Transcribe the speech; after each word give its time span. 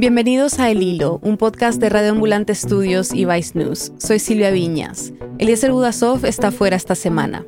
Bienvenidos 0.00 0.60
a 0.60 0.70
El 0.70 0.80
Hilo, 0.80 1.18
un 1.24 1.36
podcast 1.36 1.80
de 1.80 1.88
Radio 1.88 2.12
Ambulante 2.12 2.52
Estudios 2.52 3.12
y 3.12 3.24
Vice 3.24 3.58
News. 3.58 3.90
Soy 3.98 4.20
Silvia 4.20 4.52
Viñas. 4.52 5.12
Eliezer 5.38 5.72
Budasov 5.72 6.24
está 6.24 6.52
fuera 6.52 6.76
esta 6.76 6.94
semana. 6.94 7.44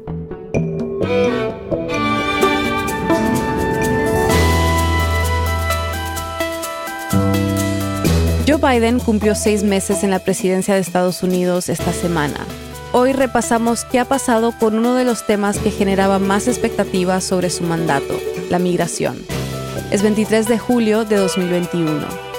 Joe 8.48 8.56
Biden 8.60 8.98
cumplió 8.98 9.36
seis 9.36 9.62
meses 9.62 10.02
en 10.02 10.10
la 10.10 10.18
presidencia 10.18 10.74
de 10.74 10.80
Estados 10.80 11.22
Unidos 11.22 11.68
esta 11.68 11.92
semana. 11.92 12.44
Hoy 12.92 13.12
repasamos 13.12 13.84
qué 13.84 14.00
ha 14.00 14.06
pasado 14.06 14.50
con 14.58 14.74
uno 14.76 14.96
de 14.96 15.04
los 15.04 15.24
temas 15.24 15.58
que 15.58 15.70
generaba 15.70 16.18
más 16.18 16.48
expectativas 16.48 17.22
sobre 17.22 17.48
su 17.48 17.62
mandato, 17.62 18.18
la 18.50 18.58
migración. 18.58 19.24
Es 19.92 20.02
23 20.02 20.48
de 20.48 20.58
julio 20.58 21.04
de 21.04 21.14
2021. 21.14 22.29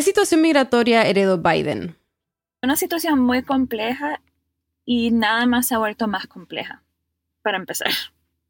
¿Qué 0.00 0.04
situación 0.04 0.40
migratoria 0.40 1.02
heredó 1.02 1.36
Biden? 1.36 1.94
Una 2.62 2.74
situación 2.74 3.20
muy 3.20 3.42
compleja 3.42 4.22
y 4.86 5.10
nada 5.10 5.44
más 5.44 5.66
se 5.66 5.74
ha 5.74 5.78
vuelto 5.78 6.08
más 6.08 6.26
compleja, 6.26 6.82
para 7.42 7.58
empezar. 7.58 7.90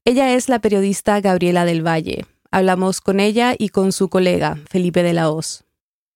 Ella 0.04 0.32
es 0.32 0.48
la 0.48 0.60
periodista 0.60 1.20
Gabriela 1.20 1.64
del 1.64 1.84
Valle. 1.84 2.24
Hablamos 2.52 3.00
con 3.00 3.18
ella 3.18 3.56
y 3.58 3.70
con 3.70 3.90
su 3.90 4.08
colega, 4.08 4.58
Felipe 4.70 5.02
de 5.02 5.12
la 5.12 5.28
Hoz. 5.28 5.64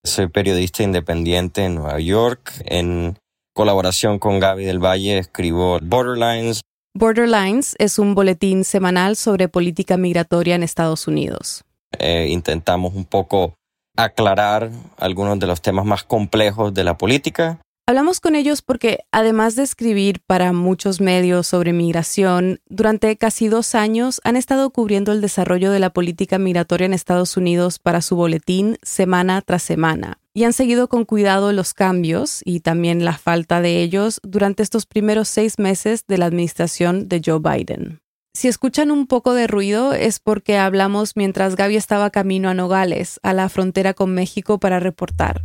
Soy 0.05 0.29
periodista 0.29 0.85
independiente 0.85 1.65
en 1.65 1.75
Nueva 1.75 1.99
York. 1.99 2.53
En 2.67 3.19
colaboración 3.55 4.21
con 4.21 4.39
Gaby 4.39 4.65
del 4.65 4.79
Valle 4.79 5.19
escribo 5.19 5.81
Borderlines. 5.83 6.61
Borderlines 6.95 7.75
es 7.81 7.99
un 7.99 8.15
boletín 8.15 8.63
semanal 8.63 9.17
sobre 9.17 9.49
política 9.49 9.97
migratoria 9.97 10.55
en 10.55 10.63
Estados 10.63 11.09
Unidos. 11.09 11.65
Eh, 11.99 12.29
intentamos 12.31 12.95
un 12.95 13.05
poco 13.05 13.57
aclarar 13.97 14.71
algunos 14.99 15.39
de 15.39 15.47
los 15.47 15.63
temas 15.63 15.85
más 15.85 16.05
complejos 16.05 16.75
de 16.75 16.85
la 16.85 16.97
política. 16.97 17.59
Hablamos 17.87 18.21
con 18.21 18.35
ellos 18.35 18.63
porque, 18.63 19.01
además 19.13 19.57
de 19.57 19.63
escribir 19.63 20.21
para 20.27 20.55
muchos 20.55 21.03
medios 21.03 21.47
sobre 21.47 21.75
migración, 21.75 22.61
durante 22.67 23.15
casi 23.19 23.49
dos 23.49 23.75
años 23.75 24.23
han 24.25 24.37
estado 24.37 24.71
cubriendo 24.71 25.13
el 25.13 25.21
desarrollo 25.21 25.71
de 25.71 25.81
la 25.81 25.91
política 25.91 26.39
migratoria 26.39 26.87
en 26.87 26.95
Estados 26.95 27.37
Unidos 27.37 27.79
para 27.79 28.01
su 28.01 28.17
boletín 28.17 28.79
semana 28.83 29.43
tras 29.43 29.63
semana 29.63 30.19
y 30.33 30.45
han 30.45 30.53
seguido 30.53 30.89
con 30.89 31.05
cuidado 31.05 31.53
los 31.53 31.75
cambios 31.75 32.41
y 32.45 32.61
también 32.61 33.05
la 33.05 33.17
falta 33.17 33.61
de 33.61 33.83
ellos 33.83 34.19
durante 34.23 34.63
estos 34.63 34.85
primeros 34.85 35.29
seis 35.29 35.59
meses 35.59 36.07
de 36.09 36.19
la 36.19 36.27
administración 36.27 37.09
de 37.09 37.23
Joe 37.25 37.39
Biden. 37.39 38.01
Si 38.37 38.49
escuchan 38.49 38.91
un 38.91 39.07
poco 39.07 39.33
de 39.33 39.47
ruido 39.47 39.93
es 39.93 40.19
porque 40.19 40.59
hablamos 40.59 41.15
mientras 41.15 41.55
Gaby 41.55 41.77
estaba 41.77 42.11
camino 42.11 42.49
a 42.49 42.55
Nogales, 42.55 43.21
a 43.23 43.33
la 43.33 43.49
frontera 43.49 43.95
con 43.95 44.13
México, 44.13 44.59
para 44.59 44.81
reportar. 44.81 45.43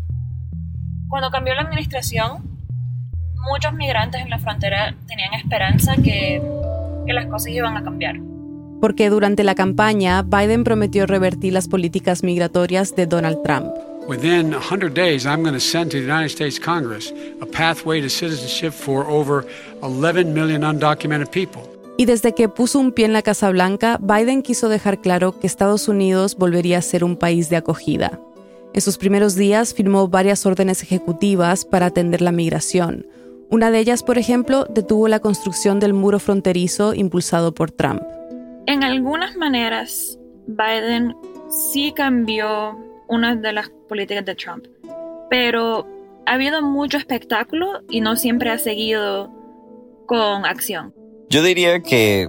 Cuando 1.07 1.29
cambió 1.29 1.53
la 1.53 1.61
administración, 1.61 2.43
muchos 3.51 3.73
migrantes 3.73 4.21
en 4.21 4.31
la 4.31 4.39
frontera 4.39 4.95
tenían 5.07 5.35
esperanza 5.35 5.95
que, 5.97 6.41
que 7.05 7.13
las 7.13 7.27
cosas 7.27 7.49
iban 7.49 7.77
a 7.77 7.83
cambiar. 7.83 8.15
Porque 8.81 9.11
durante 9.11 9.43
la 9.43 9.53
campaña, 9.53 10.23
Biden 10.23 10.63
prometió 10.63 11.05
revertir 11.05 11.53
las 11.53 11.67
políticas 11.67 12.23
migratorias 12.23 12.95
de 12.95 13.05
Donald 13.05 13.43
Trump. 13.43 13.67
Within 14.07 14.51
100 14.51 14.95
days, 14.95 15.27
I'm 15.27 15.43
going 15.43 15.53
to 15.53 15.59
send 15.59 15.91
to 15.91 15.97
the 15.97 16.03
United 16.03 16.29
States 16.29 16.59
Congress 16.59 17.13
a 17.39 17.45
pathway 17.45 18.01
to 18.01 18.09
citizenship 18.09 18.73
for 18.73 19.05
over 19.05 19.45
11 19.83 20.33
million 20.33 20.63
undocumented 20.63 21.29
people. 21.31 21.78
Y 21.99 22.05
desde 22.05 22.33
que 22.33 22.47
puso 22.47 22.79
un 22.79 22.93
pie 22.93 23.03
en 23.03 23.11
la 23.11 23.23
Casa 23.23 23.49
Blanca, 23.49 23.99
Biden 24.01 24.41
quiso 24.41 24.69
dejar 24.69 25.01
claro 25.01 25.37
que 25.37 25.45
Estados 25.45 25.89
Unidos 25.89 26.37
volvería 26.37 26.77
a 26.77 26.81
ser 26.81 27.03
un 27.03 27.17
país 27.17 27.49
de 27.49 27.57
acogida. 27.57 28.21
En 28.73 28.79
sus 28.79 28.97
primeros 28.97 29.35
días 29.35 29.73
firmó 29.73 30.07
varias 30.07 30.45
órdenes 30.45 30.81
ejecutivas 30.81 31.65
para 31.65 31.87
atender 31.87 32.21
la 32.21 32.31
migración. 32.31 33.05
Una 33.49 33.69
de 33.69 33.79
ellas, 33.79 34.01
por 34.01 34.17
ejemplo, 34.17 34.65
detuvo 34.69 35.09
la 35.09 35.19
construcción 35.19 35.81
del 35.81 35.93
muro 35.93 36.19
fronterizo 36.19 36.93
impulsado 36.93 37.53
por 37.53 37.69
Trump. 37.69 38.01
En 38.65 38.85
algunas 38.85 39.35
maneras, 39.35 40.17
Biden 40.47 41.17
sí 41.49 41.91
cambió 41.93 42.79
una 43.09 43.35
de 43.35 43.51
las 43.51 43.71
políticas 43.89 44.23
de 44.23 44.35
Trump, 44.35 44.67
pero 45.29 45.85
ha 46.25 46.35
habido 46.35 46.61
mucho 46.61 46.95
espectáculo 46.95 47.81
y 47.89 47.99
no 47.99 48.15
siempre 48.15 48.51
ha 48.51 48.57
seguido 48.57 49.29
con 50.05 50.45
acción. 50.45 50.93
Yo 51.31 51.43
diría 51.43 51.81
que 51.81 52.27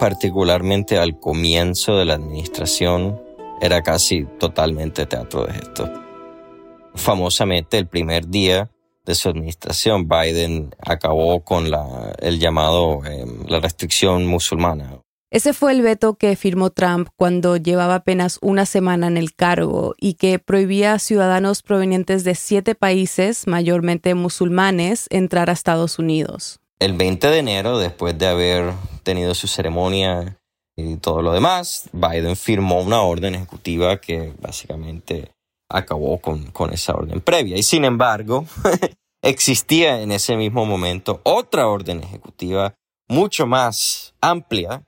particularmente 0.00 0.98
al 0.98 1.20
comienzo 1.20 1.96
de 1.96 2.04
la 2.04 2.14
administración 2.14 3.22
era 3.60 3.82
casi 3.82 4.24
totalmente 4.40 5.06
teatro 5.06 5.44
de 5.46 5.52
gesto. 5.52 5.88
Famosamente 6.96 7.78
el 7.78 7.86
primer 7.86 8.26
día 8.26 8.68
de 9.04 9.14
su 9.14 9.28
administración, 9.28 10.08
Biden 10.08 10.74
acabó 10.84 11.44
con 11.44 11.70
la, 11.70 12.12
el 12.18 12.40
llamado, 12.40 13.04
em, 13.04 13.46
la 13.46 13.60
restricción 13.60 14.26
musulmana. 14.26 15.00
Ese 15.30 15.52
fue 15.52 15.70
el 15.70 15.82
veto 15.82 16.14
que 16.14 16.34
firmó 16.34 16.70
Trump 16.70 17.08
cuando 17.14 17.56
llevaba 17.56 17.94
apenas 17.94 18.40
una 18.42 18.66
semana 18.66 19.06
en 19.06 19.16
el 19.16 19.32
cargo 19.32 19.94
y 19.96 20.14
que 20.14 20.40
prohibía 20.40 20.94
a 20.94 20.98
ciudadanos 20.98 21.62
provenientes 21.62 22.24
de 22.24 22.34
siete 22.34 22.74
países, 22.74 23.46
mayormente 23.46 24.16
musulmanes, 24.16 25.06
entrar 25.08 25.50
a 25.50 25.52
Estados 25.52 26.00
Unidos 26.00 26.60
el 26.80 26.94
20 26.94 27.28
de 27.28 27.38
enero, 27.38 27.78
después 27.78 28.18
de 28.18 28.26
haber 28.26 28.72
tenido 29.02 29.34
su 29.34 29.46
ceremonia 29.46 30.38
y 30.76 30.96
todo 30.96 31.22
lo 31.22 31.32
demás, 31.32 31.90
Biden 31.92 32.36
firmó 32.36 32.80
una 32.80 33.02
orden 33.02 33.34
ejecutiva 33.34 34.00
que 34.00 34.32
básicamente 34.40 35.30
acabó 35.70 36.18
con, 36.18 36.50
con 36.50 36.72
esa 36.72 36.94
orden 36.94 37.20
previa. 37.20 37.56
Y 37.56 37.62
sin 37.62 37.84
embargo, 37.84 38.46
existía 39.22 40.00
en 40.00 40.10
ese 40.10 40.36
mismo 40.36 40.64
momento 40.64 41.20
otra 41.22 41.68
orden 41.68 42.02
ejecutiva 42.02 42.74
mucho 43.08 43.46
más 43.46 44.14
amplia 44.22 44.82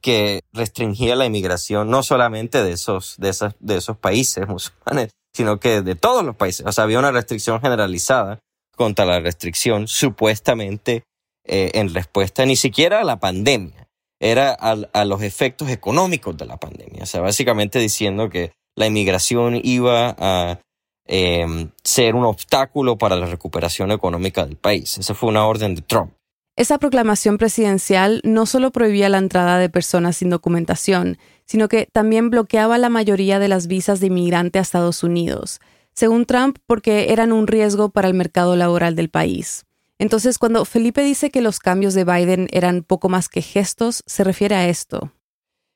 que 0.00 0.40
restringía 0.52 1.14
la 1.14 1.26
inmigración 1.26 1.90
no 1.90 2.02
solamente 2.02 2.62
de 2.62 2.72
esos, 2.72 3.16
de 3.18 3.28
esas, 3.28 3.54
de 3.60 3.76
esos 3.76 3.96
países 3.96 4.48
musulmanes, 4.48 5.10
sino 5.32 5.60
que 5.60 5.82
de 5.82 5.94
todos 5.94 6.24
los 6.24 6.34
países. 6.34 6.66
O 6.66 6.72
sea, 6.72 6.84
había 6.84 6.98
una 6.98 7.12
restricción 7.12 7.60
generalizada 7.60 8.40
contra 8.74 9.04
la 9.04 9.20
restricción 9.20 9.86
supuestamente 9.86 11.04
eh, 11.46 11.70
en 11.74 11.94
respuesta 11.94 12.44
ni 12.44 12.56
siquiera 12.56 13.00
a 13.00 13.04
la 13.04 13.18
pandemia, 13.20 13.88
era 14.18 14.52
a, 14.52 15.04
los 15.04 15.22
efectos 15.22 15.68
económicos 15.70 16.36
de 16.36 16.46
la 16.46 16.56
pandemia. 16.56 17.02
O 17.02 17.06
sea, 17.06 17.20
básicamente 17.20 17.78
diciendo 17.78 18.30
que 18.30 18.52
la 18.74 18.86
inmigración 18.86 19.60
iba 19.62 20.16
a 20.18 20.60
em, 21.06 21.70
ser 21.84 22.14
un 22.14 22.24
obstáculo 22.24 22.96
para 22.98 23.16
la 23.16 23.26
recuperación 23.26 23.90
económica 23.92 24.44
del 24.44 24.56
país. 24.56 24.98
Esa 24.98 25.14
fue 25.14 25.28
una 25.28 25.46
orden 25.46 25.74
de 25.74 25.82
Trump. 25.82 26.12
Esa 26.56 26.78
proclamación 26.78 27.36
presidencial 27.36 28.22
no 28.24 28.46
solo 28.46 28.72
prohibía 28.72 29.10
la 29.10 29.18
entrada 29.18 29.58
de 29.58 29.68
personas 29.68 30.16
sin 30.16 30.30
documentación, 30.30 31.18
sino 31.44 31.68
que 31.68 31.86
también 31.92 32.30
bloqueaba 32.30 32.78
la 32.78 32.88
mayoría 32.88 33.38
de 33.38 33.48
las 33.48 33.66
visas 33.66 34.00
de 34.00 34.06
inmigrante 34.06 34.58
a 34.58 34.62
Estados 34.62 35.02
Unidos, 35.02 35.60
según 35.94 36.24
Trump, 36.24 36.58
porque 36.66 37.12
eran 37.12 37.32
un 37.32 37.46
riesgo 37.46 37.90
para 37.90 38.08
el 38.08 38.14
mercado 38.14 38.56
laboral 38.56 38.96
del 38.96 39.10
país. 39.10 39.66
Entonces, 39.98 40.38
cuando 40.38 40.64
Felipe 40.64 41.02
dice 41.02 41.30
que 41.30 41.40
los 41.40 41.58
cambios 41.58 41.94
de 41.94 42.04
Biden 42.04 42.48
eran 42.52 42.82
poco 42.82 43.08
más 43.08 43.28
que 43.28 43.42
gestos, 43.42 44.02
se 44.06 44.24
refiere 44.24 44.54
a 44.54 44.68
esto. 44.68 45.12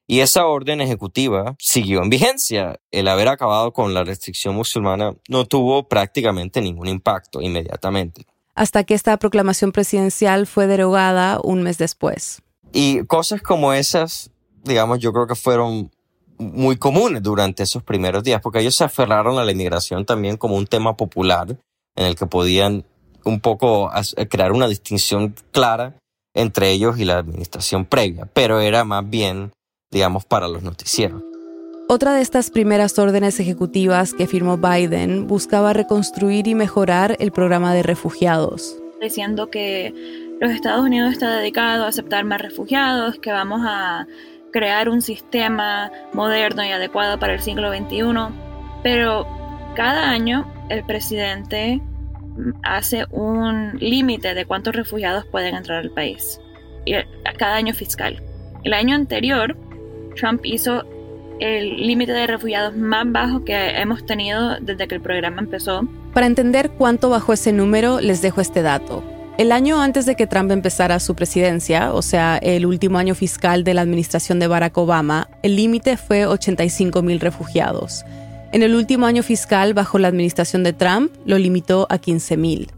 Y 0.06 0.20
esa 0.20 0.46
orden 0.46 0.80
ejecutiva 0.80 1.54
siguió 1.58 2.02
en 2.02 2.10
vigencia. 2.10 2.80
El 2.90 3.06
haber 3.06 3.28
acabado 3.28 3.72
con 3.72 3.94
la 3.94 4.02
restricción 4.02 4.56
musulmana 4.56 5.14
no 5.28 5.44
tuvo 5.44 5.88
prácticamente 5.88 6.60
ningún 6.60 6.88
impacto 6.88 7.40
inmediatamente. 7.40 8.26
Hasta 8.56 8.82
que 8.82 8.94
esta 8.94 9.16
proclamación 9.18 9.70
presidencial 9.70 10.48
fue 10.48 10.66
derogada 10.66 11.38
un 11.44 11.62
mes 11.62 11.78
después. 11.78 12.42
Y 12.72 13.04
cosas 13.06 13.40
como 13.40 13.72
esas, 13.72 14.32
digamos, 14.64 14.98
yo 14.98 15.12
creo 15.12 15.28
que 15.28 15.36
fueron 15.36 15.92
muy 16.38 16.76
comunes 16.76 17.22
durante 17.22 17.62
esos 17.62 17.82
primeros 17.82 18.24
días, 18.24 18.40
porque 18.42 18.58
ellos 18.58 18.74
se 18.74 18.84
aferraron 18.84 19.38
a 19.38 19.44
la 19.44 19.52
inmigración 19.52 20.04
también 20.04 20.36
como 20.36 20.56
un 20.56 20.66
tema 20.66 20.96
popular 20.96 21.56
en 21.94 22.06
el 22.06 22.16
que 22.16 22.26
podían 22.26 22.84
un 23.24 23.40
poco 23.40 23.90
crear 24.28 24.52
una 24.52 24.68
distinción 24.68 25.34
clara 25.52 25.94
entre 26.34 26.70
ellos 26.70 26.98
y 26.98 27.04
la 27.04 27.18
administración 27.18 27.84
previa, 27.84 28.26
pero 28.32 28.60
era 28.60 28.84
más 28.84 29.08
bien, 29.08 29.52
digamos, 29.90 30.24
para 30.24 30.48
los 30.48 30.62
noticieros. 30.62 31.22
Otra 31.88 32.14
de 32.14 32.20
estas 32.20 32.50
primeras 32.50 32.96
órdenes 33.00 33.40
ejecutivas 33.40 34.14
que 34.14 34.28
firmó 34.28 34.58
Biden 34.58 35.26
buscaba 35.26 35.72
reconstruir 35.72 36.46
y 36.46 36.54
mejorar 36.54 37.16
el 37.18 37.32
programa 37.32 37.74
de 37.74 37.82
refugiados. 37.82 38.76
Diciendo 39.00 39.50
que 39.50 39.92
los 40.40 40.52
Estados 40.52 40.84
Unidos 40.84 41.12
está 41.12 41.36
dedicado 41.36 41.84
a 41.84 41.88
aceptar 41.88 42.24
más 42.24 42.40
refugiados, 42.40 43.18
que 43.18 43.32
vamos 43.32 43.62
a 43.64 44.06
crear 44.52 44.88
un 44.88 45.02
sistema 45.02 45.90
moderno 46.12 46.64
y 46.64 46.70
adecuado 46.70 47.18
para 47.18 47.34
el 47.34 47.40
siglo 47.40 47.72
XXI, 47.72 48.34
pero 48.84 49.26
cada 49.74 50.10
año 50.10 50.46
el 50.68 50.84
presidente 50.84 51.80
hace 52.62 53.06
un 53.10 53.78
límite 53.78 54.34
de 54.34 54.44
cuántos 54.44 54.74
refugiados 54.74 55.26
pueden 55.26 55.54
entrar 55.54 55.78
al 55.78 55.90
país, 55.90 56.40
a 57.24 57.32
cada 57.34 57.56
año 57.56 57.74
fiscal. 57.74 58.22
El 58.64 58.74
año 58.74 58.94
anterior, 58.94 59.56
Trump 60.16 60.40
hizo 60.44 60.84
el 61.40 61.86
límite 61.86 62.12
de 62.12 62.26
refugiados 62.26 62.76
más 62.76 63.10
bajo 63.10 63.44
que 63.44 63.70
hemos 63.70 64.04
tenido 64.04 64.56
desde 64.60 64.86
que 64.86 64.94
el 64.94 65.00
programa 65.00 65.40
empezó. 65.40 65.88
Para 66.12 66.26
entender 66.26 66.70
cuánto 66.70 67.08
bajó 67.08 67.32
ese 67.32 67.52
número, 67.52 68.00
les 68.00 68.20
dejo 68.20 68.40
este 68.40 68.62
dato. 68.62 69.02
El 69.38 69.52
año 69.52 69.80
antes 69.80 70.04
de 70.04 70.16
que 70.16 70.26
Trump 70.26 70.50
empezara 70.50 71.00
su 71.00 71.14
presidencia, 71.14 71.94
o 71.94 72.02
sea, 72.02 72.36
el 72.42 72.66
último 72.66 72.98
año 72.98 73.14
fiscal 73.14 73.64
de 73.64 73.72
la 73.72 73.80
administración 73.80 74.38
de 74.38 74.46
Barack 74.46 74.76
Obama, 74.76 75.28
el 75.42 75.56
límite 75.56 75.96
fue 75.96 76.26
85 76.26 77.00
mil 77.00 77.20
refugiados. 77.20 78.04
En 78.52 78.64
el 78.64 78.74
último 78.74 79.06
año 79.06 79.22
fiscal, 79.22 79.74
bajo 79.74 80.00
la 80.00 80.08
administración 80.08 80.64
de 80.64 80.72
Trump, 80.72 81.12
lo 81.24 81.38
limitó 81.38 81.86
a 81.88 81.98
15 81.98 82.36
mil. 82.36 82.70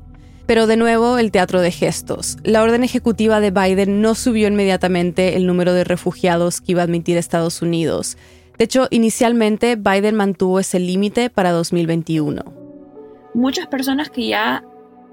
Pero 0.47 0.67
de 0.67 0.77
nuevo, 0.77 1.17
el 1.17 1.31
teatro 1.31 1.63
de 1.63 1.71
gestos. 1.71 2.37
La 2.43 2.63
orden 2.63 2.85
ejecutiva 2.85 3.41
de 3.41 3.53
Biden 3.53 4.03
no 4.03 4.15
subió 4.15 4.49
inmediatamente 4.49 5.35
el 5.35 5.47
número 5.47 5.73
de 5.73 5.85
refugiados 5.85 6.61
que 6.61 6.73
iba 6.73 6.83
a 6.83 6.85
admitir 6.85 7.17
Estados 7.17 7.63
Unidos. 7.63 8.19
De 8.59 8.65
hecho, 8.65 8.87
inicialmente 8.91 9.77
Biden 9.77 10.15
mantuvo 10.15 10.61
ese 10.61 10.79
límite 10.79 11.31
para 11.31 11.53
2021. 11.53 12.43
Muchas 13.33 13.67
personas 13.67 14.11
que 14.11 14.27
ya 14.27 14.65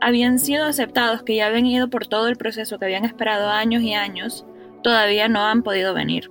habían 0.01 0.39
sido 0.39 0.65
aceptados, 0.65 1.23
que 1.23 1.37
ya 1.37 1.47
habían 1.47 1.67
ido 1.67 1.89
por 1.89 2.07
todo 2.07 2.27
el 2.27 2.35
proceso, 2.35 2.79
que 2.79 2.85
habían 2.85 3.05
esperado 3.05 3.47
años 3.49 3.81
y 3.81 3.93
años, 3.93 4.45
todavía 4.83 5.29
no 5.29 5.45
han 5.45 5.63
podido 5.63 5.93
venir. 5.93 6.29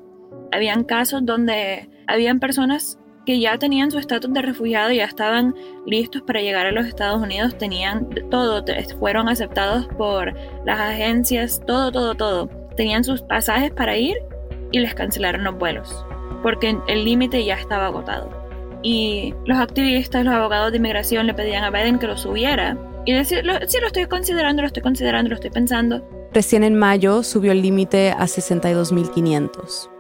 Habían 0.53 0.85
casos 0.85 1.25
donde 1.25 1.89
habían 2.07 2.41
personas 2.41 2.99
que 3.29 3.39
ya 3.39 3.59
tenían 3.59 3.91
su 3.91 3.99
estatus 3.99 4.33
de 4.33 4.41
refugiado 4.41 4.91
ya 4.91 5.05
estaban 5.05 5.55
listos 5.85 6.23
para 6.23 6.41
llegar 6.41 6.65
a 6.65 6.73
los 6.73 6.87
Estados 6.87 7.21
Unidos, 7.21 7.59
tenían 7.59 8.09
todo, 8.31 8.65
fueron 8.99 9.29
aceptados 9.29 9.87
por 9.99 10.33
las 10.65 10.81
agencias, 10.81 11.61
todo, 11.67 11.93
todo, 11.93 12.15
todo. 12.15 12.49
Tenían 12.75 13.05
sus 13.05 13.21
pasajes 13.21 13.71
para 13.71 13.99
ir 13.99 14.17
y 14.73 14.79
les 14.79 14.95
cancelaron 14.95 15.45
los 15.45 15.59
vuelos, 15.59 16.07
porque 16.43 16.79
el 16.89 17.05
límite 17.05 17.45
ya 17.45 17.57
estaba 17.57 17.89
agotado. 17.89 18.31
Y 18.83 19.35
los 19.45 19.59
activistas, 19.59 20.25
los 20.25 20.33
abogados 20.33 20.71
de 20.71 20.79
inmigración 20.79 21.27
le 21.27 21.35
pedían 21.35 21.65
a 21.65 21.71
Biden 21.71 21.99
que 21.99 22.07
lo 22.07 22.17
subiera 22.17 22.79
y 23.05 23.13
decir, 23.13 23.43
sí, 23.67 23.79
lo 23.79 23.87
estoy 23.89 24.07
considerando, 24.07 24.63
lo 24.63 24.69
estoy 24.69 24.83
considerando, 24.83 25.29
lo 25.29 25.35
estoy 25.35 25.51
pensando. 25.51 26.03
Recién 26.33 26.65
en 26.65 26.79
mayo 26.79 27.23
subió 27.23 27.53
el 27.53 27.61
límite 27.61 28.11
a 28.11 28.23
62.500. 28.23 29.98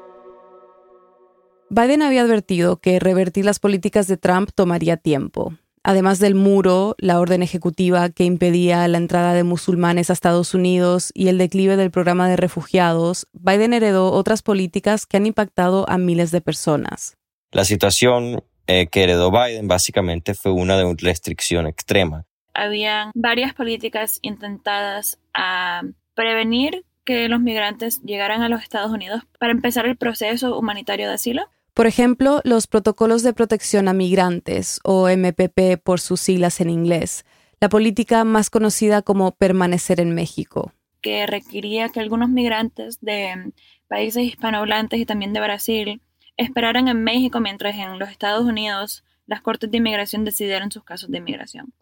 Biden 1.70 2.02
había 2.02 2.22
advertido 2.22 2.78
que 2.78 2.98
revertir 2.98 3.44
las 3.44 3.58
políticas 3.58 4.06
de 4.06 4.16
Trump 4.16 4.50
tomaría 4.54 4.96
tiempo. 4.96 5.54
Además 5.82 6.18
del 6.18 6.34
muro, 6.34 6.96
la 6.98 7.20
orden 7.20 7.42
ejecutiva 7.42 8.10
que 8.10 8.24
impedía 8.24 8.86
la 8.88 8.98
entrada 8.98 9.32
de 9.32 9.44
musulmanes 9.44 10.10
a 10.10 10.12
Estados 10.12 10.54
Unidos 10.54 11.12
y 11.14 11.28
el 11.28 11.38
declive 11.38 11.76
del 11.76 11.90
programa 11.90 12.28
de 12.28 12.36
refugiados, 12.36 13.26
Biden 13.32 13.72
heredó 13.72 14.12
otras 14.12 14.42
políticas 14.42 15.06
que 15.06 15.16
han 15.16 15.26
impactado 15.26 15.88
a 15.88 15.98
miles 15.98 16.30
de 16.30 16.40
personas. 16.40 17.16
La 17.52 17.64
situación 17.64 18.42
eh, 18.66 18.88
que 18.88 19.04
heredó 19.04 19.30
Biden 19.30 19.68
básicamente 19.68 20.34
fue 20.34 20.52
una 20.52 20.76
de 20.76 20.94
restricción 20.98 21.66
extrema 21.66 22.26
habían 22.58 23.12
varias 23.14 23.54
políticas 23.54 24.18
intentadas 24.22 25.18
a 25.32 25.82
prevenir 26.14 26.84
que 27.04 27.28
los 27.28 27.40
migrantes 27.40 28.02
llegaran 28.02 28.42
a 28.42 28.48
los 28.48 28.62
Estados 28.62 28.90
Unidos 28.90 29.22
para 29.38 29.52
empezar 29.52 29.86
el 29.86 29.96
proceso 29.96 30.58
humanitario 30.58 31.08
de 31.08 31.14
asilo. 31.14 31.48
Por 31.78 31.86
ejemplo, 31.86 32.40
los 32.42 32.66
protocolos 32.66 33.22
de 33.22 33.32
protección 33.32 33.86
a 33.86 33.92
migrantes, 33.92 34.80
o 34.82 35.08
MPP 35.08 35.80
por 35.80 36.00
sus 36.00 36.20
siglas 36.20 36.60
en 36.60 36.70
inglés, 36.70 37.24
la 37.60 37.68
política 37.68 38.24
más 38.24 38.50
conocida 38.50 39.02
como 39.02 39.30
permanecer 39.36 40.00
en 40.00 40.12
México. 40.12 40.72
Que 41.02 41.24
requería 41.28 41.88
que 41.90 42.00
algunos 42.00 42.30
migrantes 42.30 42.98
de 43.00 43.52
países 43.86 44.24
hispanohablantes 44.24 44.98
y 44.98 45.06
también 45.06 45.32
de 45.32 45.38
Brasil 45.38 46.02
esperaran 46.36 46.88
en 46.88 47.04
México 47.04 47.38
mientras 47.38 47.76
en 47.76 48.00
los 48.00 48.10
Estados 48.10 48.44
Unidos 48.44 49.04
las 49.28 49.40
cortes 49.40 49.70
de 49.70 49.76
inmigración 49.76 50.24
decidieran 50.24 50.72
sus 50.72 50.82
casos 50.82 51.12
de 51.12 51.18
inmigración. 51.18 51.72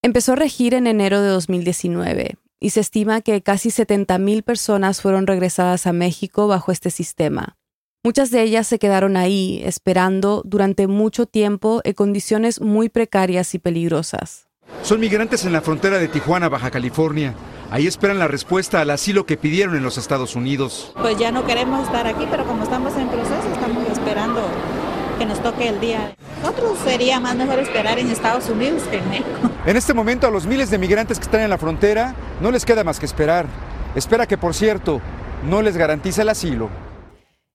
Empezó 0.00 0.34
a 0.34 0.36
regir 0.36 0.74
en 0.74 0.86
enero 0.86 1.20
de 1.20 1.30
2019 1.30 2.36
y 2.60 2.70
se 2.70 2.78
estima 2.78 3.20
que 3.20 3.42
casi 3.42 3.70
70.000 3.70 4.44
personas 4.44 5.02
fueron 5.02 5.26
regresadas 5.26 5.88
a 5.88 5.92
México 5.92 6.46
bajo 6.46 6.70
este 6.70 6.90
sistema. 6.90 7.56
Muchas 8.06 8.30
de 8.30 8.42
ellas 8.42 8.66
se 8.66 8.78
quedaron 8.78 9.16
ahí, 9.16 9.62
esperando 9.64 10.42
durante 10.44 10.86
mucho 10.88 11.24
tiempo 11.24 11.80
en 11.84 11.94
condiciones 11.94 12.60
muy 12.60 12.90
precarias 12.90 13.54
y 13.54 13.58
peligrosas. 13.58 14.46
Son 14.82 15.00
migrantes 15.00 15.46
en 15.46 15.54
la 15.54 15.62
frontera 15.62 15.98
de 15.98 16.08
Tijuana, 16.08 16.50
Baja 16.50 16.70
California. 16.70 17.32
Ahí 17.70 17.86
esperan 17.86 18.18
la 18.18 18.28
respuesta 18.28 18.82
al 18.82 18.90
asilo 18.90 19.24
que 19.24 19.38
pidieron 19.38 19.74
en 19.74 19.82
los 19.82 19.96
Estados 19.96 20.36
Unidos. 20.36 20.92
Pues 21.00 21.16
ya 21.16 21.32
no 21.32 21.46
queremos 21.46 21.86
estar 21.86 22.06
aquí, 22.06 22.26
pero 22.30 22.44
como 22.44 22.64
estamos 22.64 22.94
en 22.98 23.08
proceso, 23.08 23.50
estamos 23.54 23.88
esperando 23.90 24.42
que 25.18 25.24
nos 25.24 25.42
toque 25.42 25.70
el 25.70 25.80
día. 25.80 26.14
Nosotros 26.42 26.76
sería 26.84 27.20
más 27.20 27.36
mejor 27.36 27.58
esperar 27.60 27.98
en 27.98 28.10
Estados 28.10 28.50
Unidos 28.50 28.82
que 28.90 28.98
en 28.98 29.08
México. 29.08 29.30
En 29.64 29.78
este 29.78 29.94
momento 29.94 30.26
a 30.26 30.30
los 30.30 30.44
miles 30.44 30.68
de 30.68 30.76
migrantes 30.76 31.18
que 31.18 31.24
están 31.24 31.40
en 31.40 31.48
la 31.48 31.56
frontera 31.56 32.14
no 32.42 32.50
les 32.50 32.66
queda 32.66 32.84
más 32.84 33.00
que 33.00 33.06
esperar. 33.06 33.46
Espera 33.94 34.26
que, 34.26 34.36
por 34.36 34.52
cierto, 34.52 35.00
no 35.48 35.62
les 35.62 35.78
garantiza 35.78 36.20
el 36.20 36.28
asilo. 36.28 36.68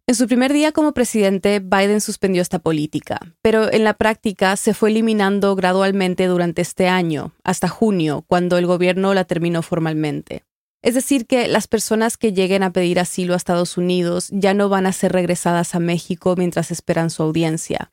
En 0.10 0.16
su 0.16 0.26
primer 0.26 0.52
día 0.54 0.72
como 0.72 0.96
presidente, 0.96 1.60
Biden 1.60 2.02
suspendió 2.02 2.42
esta 2.42 2.58
política, 2.58 3.20
pero 3.44 3.72
en 3.72 3.84
la 3.84 3.94
práctica 3.94 4.56
se 4.56 4.74
fue 4.74 4.90
eliminando 4.90 5.56
gradualmente 5.56 6.26
durante 6.26 6.64
este 6.64 6.88
año, 6.88 7.36
hasta 7.44 7.68
junio, 7.68 8.26
cuando 8.26 8.58
el 8.58 8.66
gobierno 8.66 9.14
la 9.14 9.26
terminó 9.26 9.62
formalmente. 9.62 10.46
Es 10.82 10.96
decir, 10.96 11.28
que 11.28 11.48
las 11.48 11.68
personas 11.68 12.18
que 12.18 12.34
lleguen 12.34 12.64
a 12.64 12.74
pedir 12.74 13.00
asilo 13.00 13.36
a 13.36 13.38
Estados 13.38 13.78
Unidos 13.78 14.30
ya 14.32 14.56
no 14.56 14.68
van 14.68 14.88
a 14.88 14.94
ser 14.94 15.12
regresadas 15.12 15.76
a 15.76 15.80
México 15.80 16.34
mientras 16.36 16.72
esperan 16.72 17.12
su 17.12 17.22
audiencia. 17.22 17.92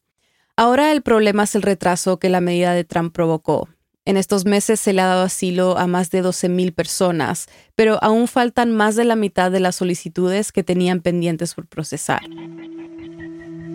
Ahora 0.56 0.92
el 0.92 1.02
problema 1.02 1.42
es 1.42 1.54
el 1.54 1.60
retraso 1.60 2.18
que 2.18 2.30
la 2.30 2.40
medida 2.40 2.72
de 2.72 2.84
Trump 2.84 3.12
provocó. 3.12 3.68
En 4.06 4.16
estos 4.16 4.44
meses 4.44 4.78
se 4.78 4.92
le 4.92 5.02
ha 5.02 5.06
dado 5.06 5.24
asilo 5.24 5.76
a 5.76 5.88
más 5.88 6.10
de 6.12 6.22
12.000 6.22 6.72
personas, 6.72 7.48
pero 7.74 7.98
aún 8.02 8.28
faltan 8.28 8.70
más 8.70 8.94
de 8.94 9.04
la 9.04 9.16
mitad 9.16 9.50
de 9.50 9.58
las 9.58 9.74
solicitudes 9.74 10.52
que 10.52 10.62
tenían 10.62 11.00
pendientes 11.00 11.54
por 11.54 11.66
procesar. 11.66 12.22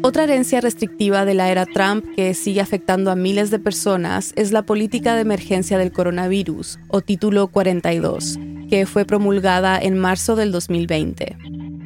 Otra 0.03 0.24
herencia 0.24 0.62
restrictiva 0.62 1.25
de 1.25 1.34
la 1.34 1.51
era 1.51 1.65
Trump 1.65 2.05
que 2.15 2.34
sigue 2.34 2.62
afectando 2.62 3.12
a 3.12 3.15
miles 3.15 3.51
de 3.51 3.60
personas 3.60 4.32
es 4.38 4.53
la 4.53 4.62
política 4.62 5.15
de 5.15 5.22
emergencia 5.22 5.77
del 5.77 5.91
coronavirus, 5.91 6.79
o 6.88 7.01
Título 7.01 7.50
42, 7.50 8.39
que 8.70 8.86
fue 8.86 9.03
promulgada 9.03 9.77
en 9.77 10.00
marzo 10.00 10.38
del 10.38 10.53
2020. 10.53 11.36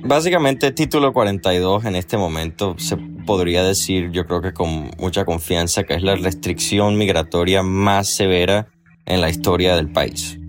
Básicamente, 0.04 0.72
Título 0.72 1.14
42 1.14 1.84
en 1.86 1.96
este 1.96 2.16
momento 2.16 2.76
se 2.78 2.96
podría 3.26 3.64
decir, 3.64 4.12
yo 4.12 4.26
creo 4.26 4.42
que 4.42 4.54
con 4.54 4.92
mucha 5.00 5.26
confianza, 5.26 5.84
que 5.84 5.96
es 5.96 6.04
la 6.04 6.16
restricción 6.16 6.98
migratoria 6.98 7.64
más 7.64 8.08
severa 8.08 8.68
en 9.06 9.22
la 9.22 9.30
historia 9.30 9.76
del 9.76 9.92
país. 9.92 10.40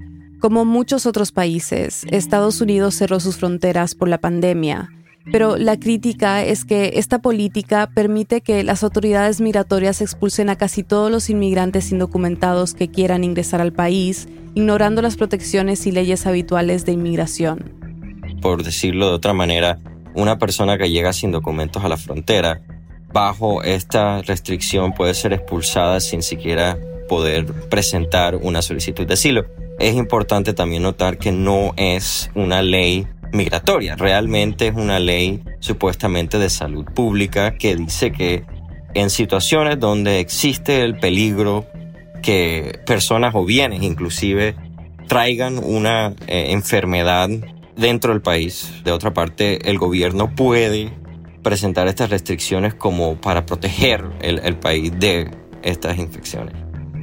Como 0.41 0.65
muchos 0.65 1.07
otros 1.07 1.33
países, 1.33 2.05
Estados 2.11 2.61
Unidos 2.61 2.95
cerró 2.95 3.21
sus 3.21 3.37
fronteras 3.37 3.95
por 3.95 4.09
la 4.09 4.19
pandemia 4.19 4.91
pero 5.33 5.57
la 5.57 5.79
crítica 5.79 6.45
es 6.45 6.65
que 6.65 6.93
esta 6.95 7.19
política 7.19 7.91
permite 7.93 8.43
que 8.43 8.63
las 8.63 8.85
autoridades 8.85 9.41
migratorias 9.41 10.01
expulsen 10.01 10.51
a 10.51 10.57
casi 10.57 10.85
todos 10.85 11.11
los 11.11 11.29
inmigrantes 11.31 11.91
indocumentados 11.91 12.75
que 12.75 12.89
quieran 12.89 13.25
ingresar 13.25 13.61
al 13.61 13.73
país, 13.73 14.29
ignorando 14.55 15.03
las 15.03 15.17
protecciones 15.17 15.85
y 15.87 15.93
leyes 15.93 16.27
habituales 16.27 16.87
de 16.87 16.93
inmigración. 16.93 17.73
Por 18.41 18.63
decirlo 18.63 19.09
de 19.09 19.15
otra 19.15 19.33
manera, 19.33 19.81
una 20.17 20.39
persona 20.39 20.79
que 20.79 20.91
llega 20.91 21.13
sin 21.13 21.31
documentos 21.31 21.85
a 21.85 21.89
la 21.89 21.97
frontera, 21.97 22.61
bajo 23.13 23.63
esta 23.63 24.23
restricción 24.23 24.93
puede 24.93 25.15
ser 25.15 25.33
expulsada 25.33 26.01
sin 26.01 26.23
siquiera 26.23 26.79
poder 27.09 27.47
presentar 27.69 28.37
una 28.37 28.63
solicitud 28.63 29.07
de 29.07 29.15
asilo. 29.15 29.47
Es 29.79 29.95
importante 29.95 30.55
también 30.55 30.83
notar 30.83 31.19
que 31.19 31.33
no 31.33 31.73
es 31.77 32.31
una 32.35 32.63
ley 32.63 33.07
migratoria. 33.33 33.97
Realmente 33.97 34.69
es 34.69 34.75
una 34.75 34.99
ley 34.99 35.43
supuestamente 35.61 36.39
de 36.39 36.51
salud 36.51 36.85
pública 36.85 37.57
que 37.57 37.77
dice 37.77 38.11
que 38.11 38.45
en 38.95 39.11
situaciones 39.11 39.79
donde 39.79 40.21
existe 40.21 40.83
el 40.83 40.99
peligro 40.99 41.67
que 42.23 42.81
personas 42.87 43.35
o 43.35 43.45
bienes 43.45 43.83
inclusive 43.83 44.57
traigan 45.07 45.59
una 45.63 46.15
eh, 46.27 46.47
enfermedad 46.51 47.29
dentro 47.77 48.13
del 48.13 48.23
país. 48.23 48.73
De 48.85 48.93
otra 48.93 49.13
parte, 49.13 49.71
el 49.71 49.79
gobierno 49.79 50.35
puede 50.35 50.93
presentar 51.43 51.87
estas 51.87 52.11
restricciones 52.11 52.75
como 52.75 53.17
para 53.21 53.47
proteger 53.47 54.05
el 54.21 54.57
país 54.57 54.93
de 54.99 55.31
estas 55.63 55.99
infecciones. 55.99 56.55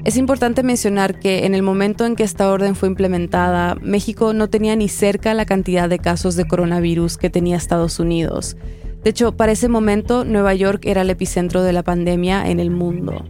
Es 0.04 0.18
importante 0.18 0.64
mencionar 0.64 1.18
que 1.18 1.46
en 1.46 1.56
el 1.56 1.64
momento 1.64 2.06
en 2.06 2.18
que 2.18 2.24
esta 2.24 2.52
orden 2.52 2.76
fue 2.76 2.90
implementada, 2.90 3.76
México 3.82 4.34
no 4.34 4.50
tenía 4.50 4.76
ni 4.76 4.90
cerca 4.90 5.34
la 5.34 5.46
cantidad 5.46 5.88
de 5.88 5.98
casos 6.00 6.36
de 6.36 6.46
coronavirus 6.46 7.18
que 7.18 7.30
tenía 7.30 7.56
Estados 7.56 8.00
Unidos. 8.00 8.58
De 9.02 9.12
hecho, 9.12 9.38
para 9.38 9.54
ese 9.54 9.70
momento, 9.70 10.26
Nueva 10.26 10.54
York 10.56 10.86
era 10.86 11.04
el 11.04 11.10
epicentro 11.10 11.64
de 11.64 11.72
la 11.72 11.84
pandemia 11.84 12.50
en 12.50 12.60
el 12.60 12.70
mundo. 12.70 13.24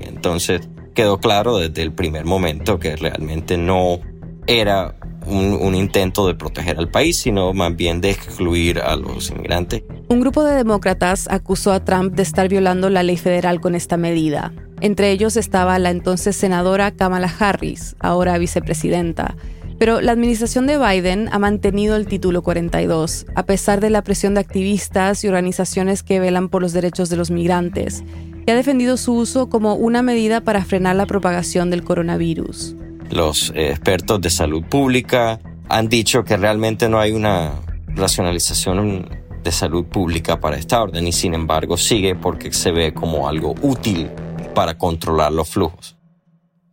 Entonces, 0.00 0.68
quedó 0.92 1.18
claro 1.18 1.56
desde 1.56 1.80
el 1.80 1.92
primer 1.92 2.26
momento 2.26 2.78
que 2.78 2.94
realmente 2.96 3.56
no 3.56 4.00
era 4.46 4.96
un, 5.30 5.74
intento 5.74 6.26
de 6.26 6.34
proteger 6.34 6.78
al 6.78 6.90
país, 6.90 7.18
sino 7.18 7.52
más 7.52 7.74
bien 7.76 8.00
de 8.00 8.10
excluir 8.10 8.80
a 8.80 8.96
los 8.96 9.30
inmigrantes. 9.30 9.82
Un 10.08 10.20
grupo 10.20 10.44
de 10.44 10.54
demócratas 10.54 11.28
acusó 11.30 11.72
a 11.72 11.84
Trump 11.84 12.14
de 12.14 12.22
estar 12.22 12.48
violando 12.48 12.90
la 12.90 13.02
ley 13.02 13.16
federal 13.16 13.60
con 13.60 13.74
esta 13.74 13.96
medida. 13.96 14.52
Entre 14.80 15.10
ellos 15.10 15.36
estaba 15.36 15.78
la 15.78 15.90
entonces 15.90 16.36
senadora 16.36 16.90
Kamala 16.92 17.32
Harris, 17.38 17.96
ahora 17.98 18.38
vicepresidenta. 18.38 19.36
Pero 19.78 20.00
la 20.00 20.12
administración 20.12 20.66
de 20.66 20.76
Biden 20.76 21.28
ha 21.30 21.38
mantenido 21.38 21.94
el 21.94 22.06
título 22.06 22.42
42, 22.42 23.26
a 23.34 23.46
pesar 23.46 23.80
de 23.80 23.90
la 23.90 24.02
presión 24.02 24.34
de 24.34 24.40
activistas 24.40 25.22
y 25.22 25.28
organizaciones 25.28 26.02
que 26.02 26.18
velan 26.18 26.48
por 26.48 26.62
los 26.62 26.72
derechos 26.72 27.10
de 27.10 27.16
los 27.16 27.30
migrantes, 27.30 28.02
y 28.44 28.50
ha 28.50 28.56
defendido 28.56 28.96
su 28.96 29.14
uso 29.14 29.48
como 29.48 29.74
una 29.74 30.02
medida 30.02 30.40
para 30.40 30.64
frenar 30.64 30.96
la 30.96 31.06
propagación 31.06 31.70
del 31.70 31.84
coronavirus. 31.84 32.74
Los 33.10 33.50
eh, 33.54 33.70
expertos 33.70 34.20
de 34.20 34.30
salud 34.30 34.64
pública 34.64 35.40
han 35.68 35.88
dicho 35.88 36.24
que 36.24 36.36
realmente 36.36 36.88
no 36.88 36.98
hay 36.98 37.12
una 37.12 37.52
racionalización 37.88 39.08
de 39.42 39.52
salud 39.52 39.86
pública 39.86 40.40
para 40.40 40.56
esta 40.56 40.82
orden 40.82 41.06
y 41.06 41.12
sin 41.12 41.34
embargo 41.34 41.76
sigue 41.76 42.14
porque 42.14 42.52
se 42.52 42.70
ve 42.70 42.92
como 42.92 43.28
algo 43.28 43.54
útil 43.62 44.10
para 44.54 44.76
controlar 44.76 45.32
los 45.32 45.48
flujos. 45.48 45.96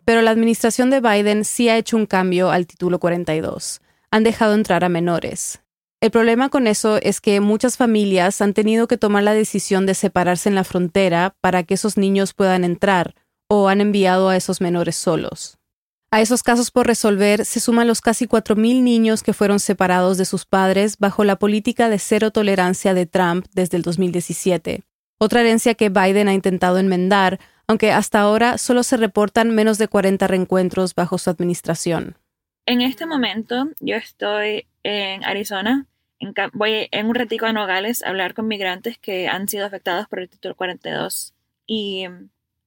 Pero 0.03 0.21
la 0.21 0.31
administración 0.31 0.89
de 0.89 1.01
Biden 1.01 1.45
sí 1.45 1.69
ha 1.69 1.77
hecho 1.77 1.97
un 1.97 2.05
cambio 2.05 2.51
al 2.51 2.67
título 2.67 2.99
42. 2.99 3.81
Han 4.11 4.23
dejado 4.23 4.53
entrar 4.53 4.83
a 4.83 4.89
menores. 4.89 5.61
El 6.01 6.11
problema 6.11 6.49
con 6.49 6.67
eso 6.67 6.97
es 7.01 7.21
que 7.21 7.39
muchas 7.39 7.77
familias 7.77 8.41
han 8.41 8.53
tenido 8.53 8.87
que 8.87 8.97
tomar 8.97 9.23
la 9.23 9.33
decisión 9.33 9.85
de 9.85 9.95
separarse 9.95 10.49
en 10.49 10.55
la 10.55 10.63
frontera 10.63 11.35
para 11.41 11.63
que 11.63 11.73
esos 11.73 11.97
niños 11.97 12.33
puedan 12.33 12.63
entrar 12.63 13.15
o 13.47 13.69
han 13.69 13.81
enviado 13.81 14.29
a 14.29 14.35
esos 14.35 14.61
menores 14.61 14.95
solos. 14.95 15.57
A 16.11 16.21
esos 16.21 16.43
casos 16.43 16.71
por 16.71 16.87
resolver 16.87 17.45
se 17.45 17.59
suman 17.59 17.87
los 17.87 18.01
casi 18.01 18.25
4.000 18.25 18.81
niños 18.81 19.21
que 19.21 19.33
fueron 19.33 19.59
separados 19.59 20.17
de 20.17 20.25
sus 20.25 20.45
padres 20.45 20.97
bajo 20.97 21.23
la 21.23 21.37
política 21.37 21.89
de 21.89 21.99
cero 21.99 22.31
tolerancia 22.31 22.93
de 22.93 23.05
Trump 23.05 23.45
desde 23.53 23.77
el 23.77 23.83
2017, 23.83 24.83
otra 25.17 25.41
herencia 25.41 25.75
que 25.75 25.89
Biden 25.89 26.27
ha 26.27 26.33
intentado 26.33 26.77
enmendar, 26.77 27.39
aunque 27.67 27.91
hasta 27.91 28.19
ahora 28.19 28.57
solo 28.57 28.83
se 28.83 28.97
reportan 28.97 29.53
menos 29.53 29.77
de 29.77 29.87
40 29.87 30.27
reencuentros 30.27 30.93
bajo 30.93 31.17
su 31.17 31.29
administración. 31.29 32.17
En 32.65 32.81
este 32.81 33.05
momento 33.05 33.69
yo 33.79 33.95
estoy 33.95 34.67
en 34.83 35.23
Arizona, 35.23 35.87
voy 36.53 36.87
en 36.91 37.07
un 37.07 37.15
retico 37.15 37.45
a 37.45 37.53
Nogales 37.53 38.03
a 38.03 38.09
hablar 38.09 38.33
con 38.33 38.47
migrantes 38.47 38.97
que 38.97 39.27
han 39.27 39.47
sido 39.47 39.65
afectados 39.65 40.07
por 40.07 40.19
el 40.19 40.29
título 40.29 40.55
42 40.55 41.33
y 41.67 42.07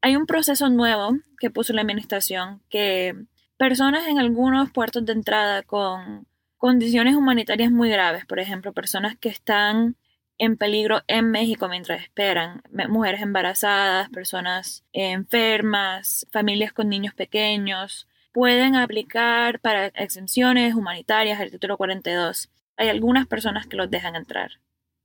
hay 0.00 0.17
un 0.17 0.26
proceso 0.26 0.69
nuevo 0.69 1.17
que 1.38 1.50
puso 1.50 1.73
la 1.73 1.83
administración 1.83 2.62
que 2.69 3.14
personas 3.57 4.07
en 4.07 4.19
algunos 4.19 4.71
puertos 4.71 5.05
de 5.05 5.12
entrada 5.12 5.62
con 5.62 6.26
condiciones 6.57 7.14
humanitarias 7.14 7.71
muy 7.71 7.88
graves, 7.88 8.26
por 8.26 8.40
ejemplo, 8.40 8.73
personas 8.73 9.17
que 9.17 9.28
están 9.28 9.97
en 10.38 10.57
peligro 10.57 11.02
en 11.09 11.31
México 11.31 11.69
mientras 11.69 12.02
esperan, 12.02 12.62
mujeres 12.88 13.23
embarazadas, 13.23 14.09
personas 14.11 14.85
enfermas, 14.93 16.26
familias 16.31 16.73
con 16.73 16.88
niños 16.88 17.14
pequeños, 17.14 18.09
pueden 18.33 18.76
aplicar 18.76 19.59
para 19.61 19.87
exenciones 19.87 20.75
humanitarias 20.75 21.40
del 21.40 21.50
título 21.50 21.76
42. 21.76 22.50
Hay 22.76 22.88
algunas 22.88 23.26
personas 23.26 23.67
que 23.67 23.76
los 23.76 23.90
dejan 23.90 24.14
entrar, 24.14 24.52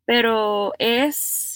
pero 0.05 0.73
es 0.77 1.52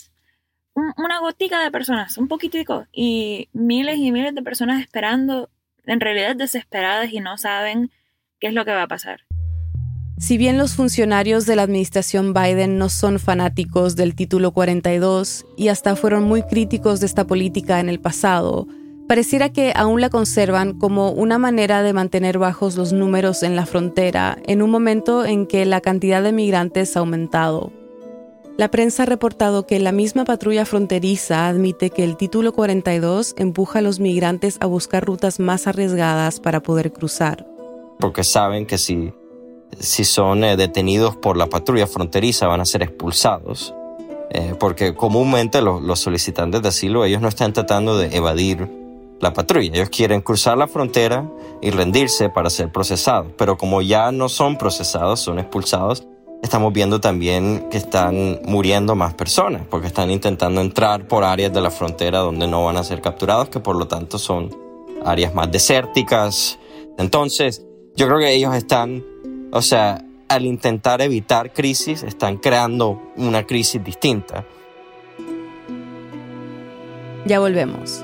una 0.95 1.19
gotica 1.19 1.61
de 1.63 1.71
personas, 1.71 2.17
un 2.17 2.27
poquitico, 2.27 2.85
y 2.91 3.49
miles 3.53 3.97
y 3.97 4.11
miles 4.11 4.35
de 4.35 4.43
personas 4.43 4.81
esperando 4.81 5.49
en 5.85 5.99
realidad 5.99 6.35
desesperadas 6.35 7.11
y 7.11 7.19
no 7.19 7.37
saben 7.37 7.91
qué 8.39 8.47
es 8.47 8.53
lo 8.53 8.65
que 8.65 8.71
va 8.71 8.83
a 8.83 8.87
pasar. 8.87 9.21
Si 10.19 10.37
bien 10.37 10.57
los 10.57 10.75
funcionarios 10.75 11.45
de 11.45 11.55
la 11.55 11.61
administración 11.61 12.33
Biden 12.33 12.77
no 12.77 12.89
son 12.89 13.19
fanáticos 13.19 13.95
del 13.95 14.15
título 14.15 14.51
42 14.51 15.45
y 15.55 15.67
hasta 15.67 15.95
fueron 15.95 16.23
muy 16.23 16.41
críticos 16.41 16.99
de 16.99 17.05
esta 17.05 17.27
política 17.27 17.79
en 17.79 17.87
el 17.87 17.99
pasado, 17.99 18.67
pareciera 19.07 19.49
que 19.49 19.73
aún 19.75 20.01
la 20.01 20.09
conservan 20.09 20.77
como 20.77 21.11
una 21.11 21.37
manera 21.37 21.83
de 21.83 21.93
mantener 21.93 22.39
bajos 22.39 22.75
los 22.75 22.93
números 22.93 23.43
en 23.43 23.55
la 23.55 23.67
frontera 23.67 24.37
en 24.47 24.63
un 24.63 24.71
momento 24.71 25.23
en 25.23 25.45
que 25.45 25.65
la 25.65 25.81
cantidad 25.81 26.23
de 26.23 26.33
migrantes 26.33 26.97
ha 26.97 26.99
aumentado. 27.01 27.71
La 28.57 28.71
prensa 28.71 29.03
ha 29.03 29.05
reportado 29.05 29.67
que 29.67 29.79
la 29.79 29.91
misma 29.91 30.25
patrulla 30.25 30.65
fronteriza 30.65 31.47
admite 31.47 31.91
que 31.91 32.03
el 32.03 32.17
título 32.17 32.53
42 32.53 33.35
empuja 33.37 33.79
a 33.79 33.81
los 33.83 33.99
migrantes 33.99 34.57
a 34.61 34.65
buscar 34.65 35.05
rutas 35.05 35.39
más 35.39 35.67
arriesgadas 35.67 36.39
para 36.39 36.63
poder 36.63 36.91
cruzar. 36.91 37.45
Porque 37.99 38.23
saben 38.23 38.65
que 38.65 38.79
si, 38.79 39.13
si 39.79 40.05
son 40.05 40.43
eh, 40.43 40.57
detenidos 40.57 41.15
por 41.15 41.37
la 41.37 41.45
patrulla 41.45 41.85
fronteriza 41.85 42.47
van 42.47 42.61
a 42.61 42.65
ser 42.65 42.81
expulsados. 42.81 43.75
Eh, 44.31 44.55
porque 44.59 44.95
comúnmente 44.95 45.61
los, 45.61 45.83
los 45.83 45.99
solicitantes 45.99 46.63
de 46.63 46.69
asilo 46.69 47.05
ellos 47.05 47.21
no 47.21 47.27
están 47.27 47.53
tratando 47.53 47.95
de 47.95 48.15
evadir 48.17 48.67
la 49.19 49.33
patrulla. 49.33 49.69
Ellos 49.71 49.91
quieren 49.91 50.21
cruzar 50.21 50.57
la 50.57 50.67
frontera 50.67 51.29
y 51.61 51.69
rendirse 51.69 52.29
para 52.29 52.49
ser 52.49 52.71
procesados. 52.71 53.31
Pero 53.37 53.55
como 53.55 53.83
ya 53.83 54.11
no 54.11 54.29
son 54.29 54.57
procesados, 54.57 55.19
son 55.19 55.37
expulsados, 55.37 56.07
Estamos 56.41 56.71
viendo 56.71 57.01
también 57.01 57.67
que 57.71 57.77
están 57.77 58.39
muriendo 58.45 58.95
más 58.95 59.13
personas 59.15 59.63
porque 59.69 59.87
están 59.87 60.11
intentando 60.11 60.61
entrar 60.61 61.07
por 61.07 61.23
áreas 61.23 61.51
de 61.51 61.61
la 61.61 61.71
frontera 61.71 62.19
donde 62.19 62.47
no 62.47 62.63
van 62.65 62.77
a 62.77 62.83
ser 62.83 63.01
capturados, 63.01 63.49
que 63.49 63.59
por 63.59 63.75
lo 63.75 63.87
tanto 63.87 64.19
son 64.19 64.55
áreas 65.03 65.33
más 65.33 65.51
desérticas. 65.51 66.59
Entonces, 66.97 67.65
yo 67.95 68.07
creo 68.07 68.19
que 68.19 68.33
ellos 68.33 68.53
están, 68.55 69.03
o 69.51 69.61
sea, 69.61 70.05
al 70.29 70.45
intentar 70.45 71.01
evitar 71.01 71.53
crisis, 71.53 72.03
están 72.03 72.37
creando 72.37 73.01
una 73.15 73.43
crisis 73.45 73.83
distinta. 73.83 74.45
Ya 77.25 77.39
volvemos. 77.39 78.03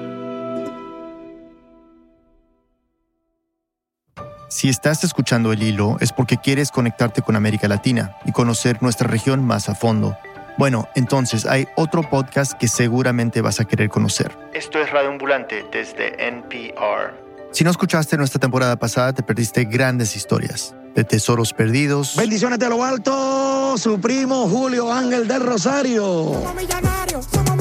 Si 4.54 4.70
estás 4.70 5.04
escuchando 5.04 5.52
el 5.52 5.64
hilo 5.64 5.98
es 6.00 6.14
porque 6.14 6.38
quieres 6.38 6.70
conectarte 6.70 7.24
con 7.24 7.36
América 7.36 7.68
Latina 7.68 8.18
y 8.24 8.32
conocer 8.32 8.84
nuestra 8.84 9.08
región 9.08 9.44
más 9.44 9.68
a 9.68 9.74
fondo. 9.74 10.16
Bueno, 10.60 10.88
entonces 10.94 11.48
hay 11.48 11.68
otro 11.76 12.08
podcast 12.08 12.54
que 12.54 12.68
seguramente 12.68 13.42
vas 13.42 13.60
a 13.60 13.66
querer 13.66 13.90
conocer. 13.90 14.38
Esto 14.54 14.78
es 14.78 14.92
Radio 14.92 15.10
Ambulante 15.10 15.66
desde 15.72 16.28
NPR. 16.28 17.16
Si 17.52 17.64
no 17.64 17.72
escuchaste 17.72 18.16
nuestra 18.16 18.40
temporada 18.40 18.76
pasada, 18.76 19.12
te 19.12 19.24
perdiste 19.24 19.66
grandes 19.66 20.16
historias 20.16 20.76
de 20.94 21.04
tesoros 21.04 21.52
perdidos. 21.52 22.16
Bendiciones 22.16 22.60
de 22.60 22.70
lo 22.70 22.84
alto, 22.84 23.76
su 23.80 24.00
primo 24.00 24.48
Julio 24.48 24.94
Ángel 24.94 25.28
del 25.28 25.42
Rosario. 25.42 26.04
Somos 26.04 26.54
millonarios, 26.54 27.26
somos 27.26 27.53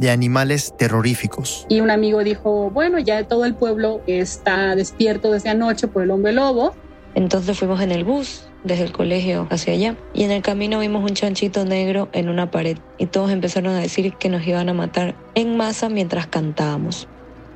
de 0.00 0.10
animales 0.10 0.74
terroríficos. 0.78 1.66
Y 1.68 1.82
un 1.82 1.90
amigo 1.90 2.24
dijo, 2.24 2.70
bueno, 2.70 2.98
ya 2.98 3.28
todo 3.28 3.44
el 3.44 3.54
pueblo 3.54 4.00
está 4.06 4.74
despierto 4.74 5.30
desde 5.30 5.50
anoche 5.50 5.88
por 5.88 6.02
el 6.02 6.10
hombre 6.10 6.32
lobo. 6.32 6.74
Entonces 7.14 7.58
fuimos 7.58 7.82
en 7.82 7.92
el 7.92 8.04
bus 8.04 8.46
desde 8.64 8.84
el 8.84 8.92
colegio 8.92 9.46
hacia 9.50 9.74
allá 9.74 9.96
y 10.14 10.24
en 10.24 10.30
el 10.30 10.42
camino 10.42 10.78
vimos 10.78 11.02
un 11.02 11.14
chanchito 11.14 11.64
negro 11.64 12.08
en 12.12 12.28
una 12.28 12.50
pared 12.50 12.78
y 12.98 13.06
todos 13.06 13.30
empezaron 13.30 13.74
a 13.74 13.80
decir 13.80 14.14
que 14.14 14.28
nos 14.28 14.46
iban 14.46 14.68
a 14.68 14.74
matar 14.74 15.16
en 15.34 15.56
masa 15.56 15.90
mientras 15.90 16.26
cantábamos. 16.28 17.06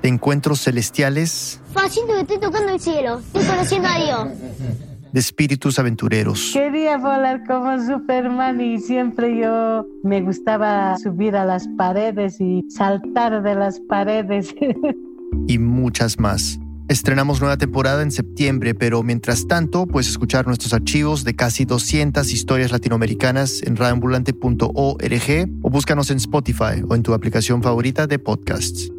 De 0.02 0.08
encuentros 0.10 0.62
celestiales. 0.62 1.60
Fácil 1.72 2.02
que 2.06 2.20
estoy 2.20 2.38
tocando 2.38 2.72
el 2.72 2.80
cielo, 2.80 3.20
estoy 3.20 3.44
conociendo 3.44 3.88
a 3.88 4.04
Dios 4.04 4.93
de 5.14 5.20
espíritus 5.20 5.78
aventureros. 5.78 6.50
Quería 6.52 6.98
volar 6.98 7.44
como 7.46 7.80
Superman 7.80 8.60
y 8.60 8.80
siempre 8.80 9.38
yo 9.38 9.86
me 10.02 10.20
gustaba 10.20 10.98
subir 10.98 11.36
a 11.36 11.44
las 11.44 11.68
paredes 11.78 12.40
y 12.40 12.64
saltar 12.68 13.40
de 13.44 13.54
las 13.54 13.78
paredes. 13.88 14.52
y 15.46 15.58
muchas 15.58 16.18
más. 16.18 16.58
Estrenamos 16.88 17.40
nueva 17.40 17.56
temporada 17.56 18.02
en 18.02 18.10
septiembre, 18.10 18.74
pero 18.74 19.04
mientras 19.04 19.46
tanto 19.46 19.86
puedes 19.86 20.08
escuchar 20.08 20.48
nuestros 20.48 20.74
archivos 20.74 21.22
de 21.22 21.36
casi 21.36 21.64
200 21.64 22.32
historias 22.32 22.72
latinoamericanas 22.72 23.62
en 23.62 23.76
radioambulante.org 23.76 25.48
o 25.62 25.70
búscanos 25.70 26.10
en 26.10 26.16
Spotify 26.16 26.82
o 26.88 26.96
en 26.96 27.04
tu 27.04 27.14
aplicación 27.14 27.62
favorita 27.62 28.08
de 28.08 28.18
podcasts. 28.18 28.90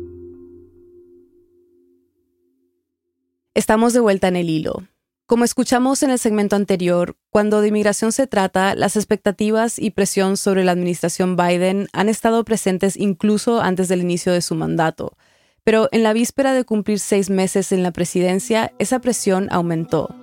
Estamos 3.53 3.91
de 3.91 3.99
vuelta 3.99 4.29
en 4.29 4.37
el 4.37 4.49
hilo. 4.49 4.83
Como 5.27 5.43
escuchamos 5.43 6.03
en 6.03 6.11
el 6.11 6.19
segmento 6.19 6.55
anterior, 6.55 7.17
cuando 7.31 7.61
de 7.61 7.69
inmigración 7.69 8.11
se 8.11 8.27
trata, 8.27 8.75
las 8.75 8.95
expectativas 8.95 9.79
y 9.79 9.89
presión 9.89 10.37
sobre 10.37 10.63
la 10.63 10.71
administración 10.71 11.35
Biden 11.35 11.87
han 11.93 12.09
estado 12.09 12.45
presentes 12.45 12.95
incluso 12.95 13.59
antes 13.59 13.87
del 13.87 14.01
inicio 14.01 14.33
de 14.33 14.43
su 14.43 14.53
mandato. 14.53 15.17
Pero 15.63 15.89
en 15.91 16.03
la 16.03 16.13
víspera 16.13 16.53
de 16.53 16.63
cumplir 16.63 16.99
seis 16.99 17.31
meses 17.31 17.71
en 17.71 17.81
la 17.81 17.89
presidencia, 17.89 18.71
esa 18.77 18.99
presión 18.99 19.47
aumentó. 19.49 20.13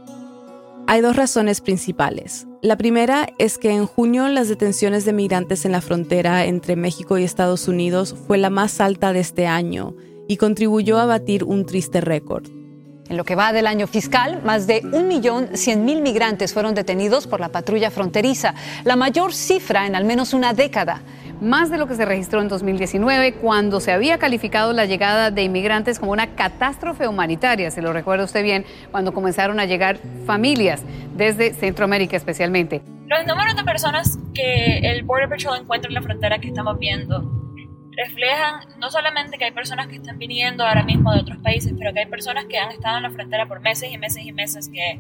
Hay 0.87 1.01
dos 1.01 1.17
razones 1.17 1.61
principales. 1.61 2.47
La 2.63 2.77
primera 2.77 3.27
es 3.39 3.59
que 3.59 3.73
en 3.73 3.87
junio 3.87 4.29
las 4.29 4.49
detenciones 4.49 5.05
de 5.05 5.13
migrantes 5.13 5.65
en 5.65 5.73
la 5.73 5.81
frontera 5.81 6.45
entre 6.45 6.77
México 6.77 7.19
y 7.19 7.25
Estados 7.25 7.67
Unidos 7.67 8.15
fue 8.29 8.39
la 8.39 8.51
más 8.51 8.81
alta 8.81 9.13
de 9.13 9.19
este 9.19 9.49
año 9.49 9.97
y 10.29 10.37
contribuyó 10.37 11.01
a 11.01 11.07
batir 11.07 11.43
un 11.43 11.67
triste 11.67 12.01
récord. 12.01 12.62
En 13.09 13.17
lo 13.17 13.25
que 13.25 13.35
va 13.35 13.53
del 13.53 13.67
año 13.67 13.87
fiscal, 13.87 14.41
más 14.43 14.67
de 14.67 14.83
1.100.000 14.83 16.01
migrantes 16.01 16.55
fueron 16.55 16.75
detenidos 16.75 17.27
por 17.27 17.41
la 17.41 17.49
patrulla 17.51 17.91
fronteriza, 17.91 18.55
la 18.85 18.97
mayor 18.97 19.35
cifra 19.35 19.87
en 19.87 19.97
al 19.97 20.05
menos 20.05 20.33
una 20.33 20.55
década 20.55 21.03
más 21.43 21.71
de 21.71 21.77
lo 21.77 21.89
que 21.89 21.97
se 21.97 22.05
registró 22.05 22.41
en 22.41 22.47
2019, 22.47 23.35
cuando 23.35 23.81
se 23.81 23.91
había 23.91 24.17
calificado 24.19 24.73
la 24.73 24.87
llegada 24.87 25.33
de 25.33 25.43
inmigrantes 25.43 25.99
como 25.99 26.13
una 26.13 26.37
catástrofe 26.37 27.09
humanitaria, 27.09 27.73
se 27.73 27.83
lo 27.83 27.93
recuerda 27.93 28.25
usted 28.25 28.45
bien, 28.45 28.65
cuando 28.93 29.13
comenzaron 29.13 29.59
a 29.59 29.65
llegar 29.65 29.99
familias 30.25 30.83
desde 31.17 31.53
Centroamérica 31.53 32.17
especialmente. 32.17 32.83
Los 33.09 33.27
números 33.27 33.57
de 33.57 33.65
personas 33.65 34.19
que 34.33 34.79
el 34.85 35.03
Border 35.03 35.29
Patrol 35.29 35.59
encuentra 35.61 35.89
en 35.89 35.95
la 35.95 36.03
frontera 36.03 36.39
que 36.39 36.47
estamos 36.47 36.79
viendo 36.79 37.52
reflejan 37.97 38.61
no 38.79 38.91
solamente 38.91 39.39
que 39.39 39.45
hay 39.45 39.53
personas 39.53 39.87
que 39.87 39.97
están 39.97 40.19
viniendo 40.19 40.65
ahora 40.65 40.83
mismo 40.83 41.13
de 41.13 41.21
otros 41.21 41.39
países, 41.39 41.73
pero 41.79 41.93
que 41.93 42.01
hay 42.01 42.07
personas 42.07 42.47
que 42.47 42.59
han 42.59 42.71
estado 42.71 42.97
en 42.97 43.03
la 43.05 43.11
frontera 43.11 43.47
por 43.47 43.61
meses 43.61 43.91
y 43.93 43.99
meses 43.99 44.25
y 44.25 44.33
meses 44.33 44.69
que 44.73 44.99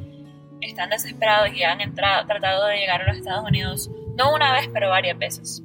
están 0.60 0.90
desesperados 0.90 1.52
y 1.54 1.62
han 1.62 1.80
entrado, 1.80 2.26
tratado 2.26 2.66
de 2.66 2.76
llegar 2.76 3.02
a 3.02 3.08
los 3.08 3.16
Estados 3.16 3.44
Unidos, 3.48 3.90
no 4.16 4.34
una 4.34 4.52
vez, 4.52 4.68
pero 4.72 4.90
varias 4.90 5.18
veces. 5.18 5.62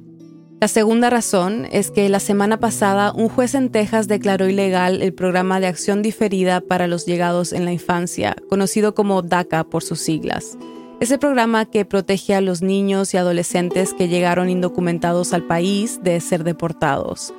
La 0.60 0.66
segunda 0.66 1.08
razón 1.08 1.68
es 1.70 1.92
que 1.92 2.08
la 2.08 2.18
semana 2.18 2.58
pasada 2.58 3.12
un 3.12 3.28
juez 3.28 3.54
en 3.54 3.70
Texas 3.70 4.08
declaró 4.08 4.48
ilegal 4.48 5.02
el 5.02 5.14
programa 5.14 5.60
de 5.60 5.68
acción 5.68 6.02
diferida 6.02 6.60
para 6.60 6.88
los 6.88 7.06
llegados 7.06 7.52
en 7.52 7.64
la 7.64 7.72
infancia, 7.72 8.34
conocido 8.48 8.92
como 8.92 9.22
DACA 9.22 9.62
por 9.62 9.84
sus 9.84 10.00
siglas. 10.00 10.58
Es 11.00 11.10
el 11.10 11.18
programa 11.18 11.64
que 11.64 11.84
protege 11.84 12.34
a 12.34 12.40
los 12.40 12.60
niños 12.60 13.14
y 13.14 13.16
adolescentes 13.16 13.94
que 13.94 14.08
llegaron 14.08 14.50
indocumentados 14.50 15.32
al 15.32 15.44
país 15.44 16.02
de 16.02 16.20
ser 16.20 16.42
deportados. 16.42 17.32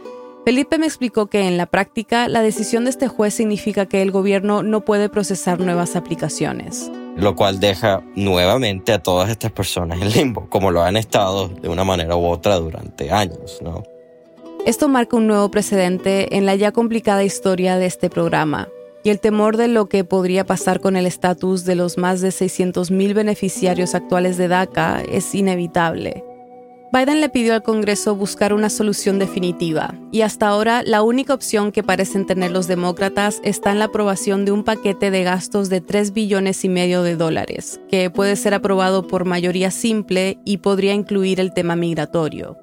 Felipe 0.45 0.77
me 0.77 0.85
explicó 0.85 1.27
que 1.27 1.47
en 1.47 1.57
la 1.57 1.65
práctica 1.65 2.27
la 2.27 2.41
decisión 2.41 2.85
de 2.85 2.91
este 2.91 3.07
juez 3.07 3.33
significa 3.33 3.85
que 3.85 4.01
el 4.01 4.11
gobierno 4.11 4.63
no 4.63 4.85
puede 4.85 5.09
procesar 5.09 5.59
nuevas 5.59 5.95
aplicaciones 5.95 6.89
lo 7.19 7.35
cual 7.35 7.59
deja 7.59 8.01
nuevamente 8.15 8.93
a 8.93 8.99
todas 8.99 9.29
estas 9.29 9.51
personas 9.51 10.01
en 10.01 10.11
limbo, 10.11 10.49
como 10.49 10.71
lo 10.71 10.81
han 10.81 10.97
estado 10.97 11.49
de 11.49 11.67
una 11.67 11.83
manera 11.83 12.15
u 12.15 12.25
otra 12.25 12.55
durante 12.55 13.11
años, 13.11 13.59
¿no? 13.61 13.83
Esto 14.65 14.87
marca 14.87 15.17
un 15.17 15.27
nuevo 15.27 15.49
precedente 15.51 16.37
en 16.37 16.45
la 16.45 16.55
ya 16.55 16.71
complicada 16.71 17.23
historia 17.23 17.77
de 17.77 17.85
este 17.85 18.09
programa, 18.09 18.67
y 19.03 19.09
el 19.09 19.19
temor 19.19 19.57
de 19.57 19.67
lo 19.67 19.87
que 19.87 20.03
podría 20.03 20.45
pasar 20.45 20.79
con 20.79 20.95
el 20.95 21.05
estatus 21.05 21.65
de 21.65 21.75
los 21.75 21.97
más 21.97 22.21
de 22.21 22.29
600.000 22.29 23.13
beneficiarios 23.13 23.95
actuales 23.95 24.37
de 24.37 24.47
DACA 24.47 25.01
es 25.01 25.33
inevitable. 25.35 26.23
Biden 26.91 27.21
le 27.21 27.29
pidió 27.29 27.53
al 27.53 27.61
Congreso 27.61 28.15
buscar 28.15 28.51
una 28.51 28.71
solución 28.71 29.19
definitiva, 29.19 29.93
y 30.11 30.21
hasta 30.21 30.47
ahora 30.47 30.81
la 30.81 31.03
única 31.03 31.35
opción 31.35 31.71
que 31.71 31.83
parecen 31.83 32.25
tener 32.25 32.49
los 32.49 32.65
demócratas 32.65 33.41
está 33.43 33.71
en 33.71 33.77
la 33.77 33.85
aprobación 33.85 34.43
de 34.43 34.51
un 34.51 34.63
paquete 34.63 35.11
de 35.11 35.23
gastos 35.23 35.69
de 35.69 35.81
3 35.81 36.13
billones 36.13 36.65
y 36.65 36.69
medio 36.69 37.03
de 37.03 37.15
dólares, 37.15 37.79
que 37.89 38.09
puede 38.09 38.35
ser 38.35 38.55
aprobado 38.55 39.05
por 39.05 39.25
mayoría 39.25 39.69
simple 39.69 40.39
y 40.45 40.57
podría 40.57 40.95
incluir 40.95 41.39
el 41.39 41.53
tema 41.53 41.75
migratorio. 41.75 42.57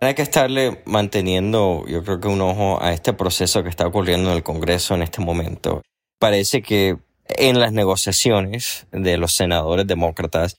Hay 0.00 0.14
que 0.14 0.22
estarle 0.22 0.82
manteniendo, 0.84 1.84
yo 1.88 2.04
creo 2.04 2.20
que 2.20 2.28
un 2.28 2.42
ojo 2.42 2.82
a 2.82 2.92
este 2.92 3.14
proceso 3.14 3.62
que 3.62 3.70
está 3.70 3.86
ocurriendo 3.86 4.30
en 4.30 4.36
el 4.36 4.42
Congreso 4.42 4.94
en 4.94 5.02
este 5.02 5.22
momento. 5.22 5.82
Parece 6.18 6.60
que 6.60 6.98
en 7.28 7.58
las 7.58 7.72
negociaciones 7.72 8.86
de 8.92 9.16
los 9.16 9.32
senadores 9.32 9.86
demócratas 9.86 10.56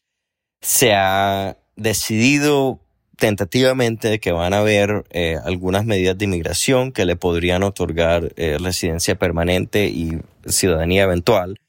se 0.62 0.94
ha 0.94 1.58
decidido 1.75 2.79
tentativamente 3.15 4.19
que 4.19 4.32
van 4.32 4.54
a 4.54 4.60
haber 4.60 5.06
eh, 5.12 5.38
algunas 5.43 5.86
medidas 5.86 6.17
de 6.17 6.26
inmigración 6.26 6.91
que 6.91 7.06
le 7.06 7.15
podrían 7.15 7.63
otorgar 7.63 8.34
eh, 8.38 8.58
residencia 8.60 9.15
permanente 9.15 9.86
y 9.88 10.19
ciudadanía 10.47 11.04
eventual 11.04 11.60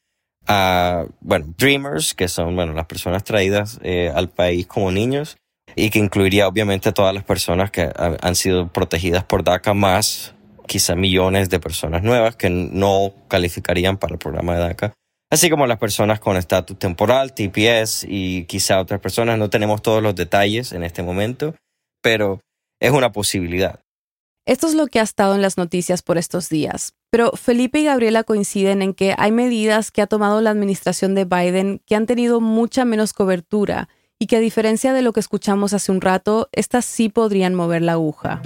a, 0.47 1.05
bueno, 1.21 1.53
Dreamers, 1.57 2.15
que 2.15 2.27
son, 2.27 2.55
bueno, 2.55 2.73
las 2.73 2.87
personas 2.87 3.23
traídas 3.23 3.79
eh, 3.83 4.11
al 4.13 4.29
país 4.29 4.65
como 4.65 4.91
niños 4.91 5.37
y 5.75 5.89
que 5.89 5.99
incluiría 5.99 6.47
obviamente 6.47 6.89
a 6.89 6.93
todas 6.93 7.13
las 7.13 7.23
personas 7.23 7.71
que 7.71 7.89
han 7.95 8.35
sido 8.35 8.67
protegidas 8.67 9.23
por 9.23 9.43
DACA 9.43 9.73
más 9.73 10.33
quizá 10.67 10.95
millones 10.95 11.49
de 11.49 11.59
personas 11.59 12.03
nuevas 12.03 12.35
que 12.35 12.49
no 12.49 13.13
calificarían 13.27 13.97
para 13.97 14.13
el 14.13 14.19
programa 14.19 14.55
de 14.55 14.59
DACA 14.59 14.93
así 15.29 15.49
como 15.49 15.67
las 15.67 15.77
personas 15.77 16.19
con 16.19 16.37
estatus 16.37 16.77
temporal, 16.77 17.33
TPS 17.33 18.05
y 18.07 18.45
quizá 18.45 18.79
otras 18.79 18.99
personas. 18.99 19.37
No 19.37 19.49
tenemos 19.49 19.81
todos 19.81 20.01
los 20.01 20.15
detalles 20.15 20.71
en 20.73 20.83
este 20.83 21.03
momento, 21.03 21.55
pero 22.01 22.41
es 22.79 22.91
una 22.91 23.11
posibilidad. 23.11 23.79
Esto 24.45 24.67
es 24.67 24.73
lo 24.73 24.87
que 24.87 24.99
ha 24.99 25.03
estado 25.03 25.35
en 25.35 25.43
las 25.43 25.57
noticias 25.57 26.01
por 26.01 26.17
estos 26.17 26.49
días. 26.49 26.93
Pero 27.11 27.31
Felipe 27.33 27.79
y 27.79 27.85
Gabriela 27.85 28.23
coinciden 28.23 28.81
en 28.81 28.93
que 28.93 29.13
hay 29.17 29.31
medidas 29.31 29.91
que 29.91 30.01
ha 30.01 30.07
tomado 30.07 30.41
la 30.41 30.49
administración 30.49 31.13
de 31.13 31.25
Biden 31.25 31.81
que 31.85 31.95
han 31.95 32.07
tenido 32.07 32.41
mucha 32.41 32.85
menos 32.85 33.13
cobertura 33.13 33.89
y 34.21 34.27
que 34.27 34.35
a 34.35 34.39
diferencia 34.41 34.91
de 34.91 35.01
lo 35.01 35.13
que 35.13 35.21
escuchamos 35.21 35.73
hace 35.73 35.93
un 35.93 36.01
rato, 36.01 36.49
estas 36.51 36.83
sí 36.83 37.07
podrían 37.07 37.55
mover 37.55 37.81
la 37.81 37.93
aguja. 37.93 38.41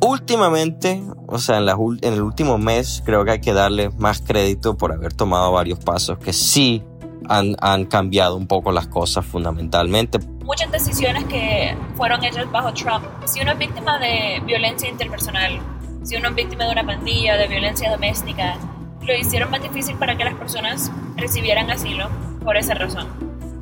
Últimamente, 0.00 1.02
o 1.26 1.38
sea, 1.38 1.58
en, 1.58 1.68
en, 1.68 2.14
el 2.14 2.22
último 2.22 2.56
mes, 2.56 3.02
creo 3.04 3.22
que 3.24 3.32
hay 3.32 3.40
que 3.40 3.52
darle 3.52 3.90
más 3.90 4.22
crédito 4.22 4.78
por 4.78 4.92
haber 4.92 5.12
tomado 5.12 5.52
varios 5.52 5.78
pasos 5.80 6.18
que 6.18 6.32
sí 6.32 6.82
han, 7.28 7.56
han 7.60 7.84
cambiado 7.84 8.36
un 8.36 8.46
poco 8.46 8.72
las 8.72 8.86
cosas 8.86 9.26
fundamentalmente. 9.26 10.18
Muchas 10.44 10.72
decisiones 10.72 11.24
que 11.24 11.76
fueron 11.96 12.24
hechas 12.24 12.50
bajo 12.50 12.72
Trump. 12.72 13.04
Si 13.26 13.40
uno 13.40 13.52
es 13.52 13.58
víctima 13.58 13.98
de 13.98 14.40
violencia 14.46 14.88
interpersonal, 14.88 15.60
si 16.04 16.16
uno 16.16 16.30
es 16.30 16.34
víctima 16.34 16.64
de 16.64 16.72
una 16.72 16.86
pandilla, 16.86 17.36
de 17.36 17.48
violencia 17.48 17.90
doméstica, 17.90 18.56
lo 19.02 19.14
hicieron 19.14 19.50
más 19.50 19.62
difícil 19.62 19.96
para 19.96 20.16
que 20.16 20.24
las 20.24 20.34
personas 20.34 20.90
recibieran 21.16 21.70
asilo 21.70 22.08
por 22.42 22.56
esa 22.56 22.74
razón. 22.74 23.08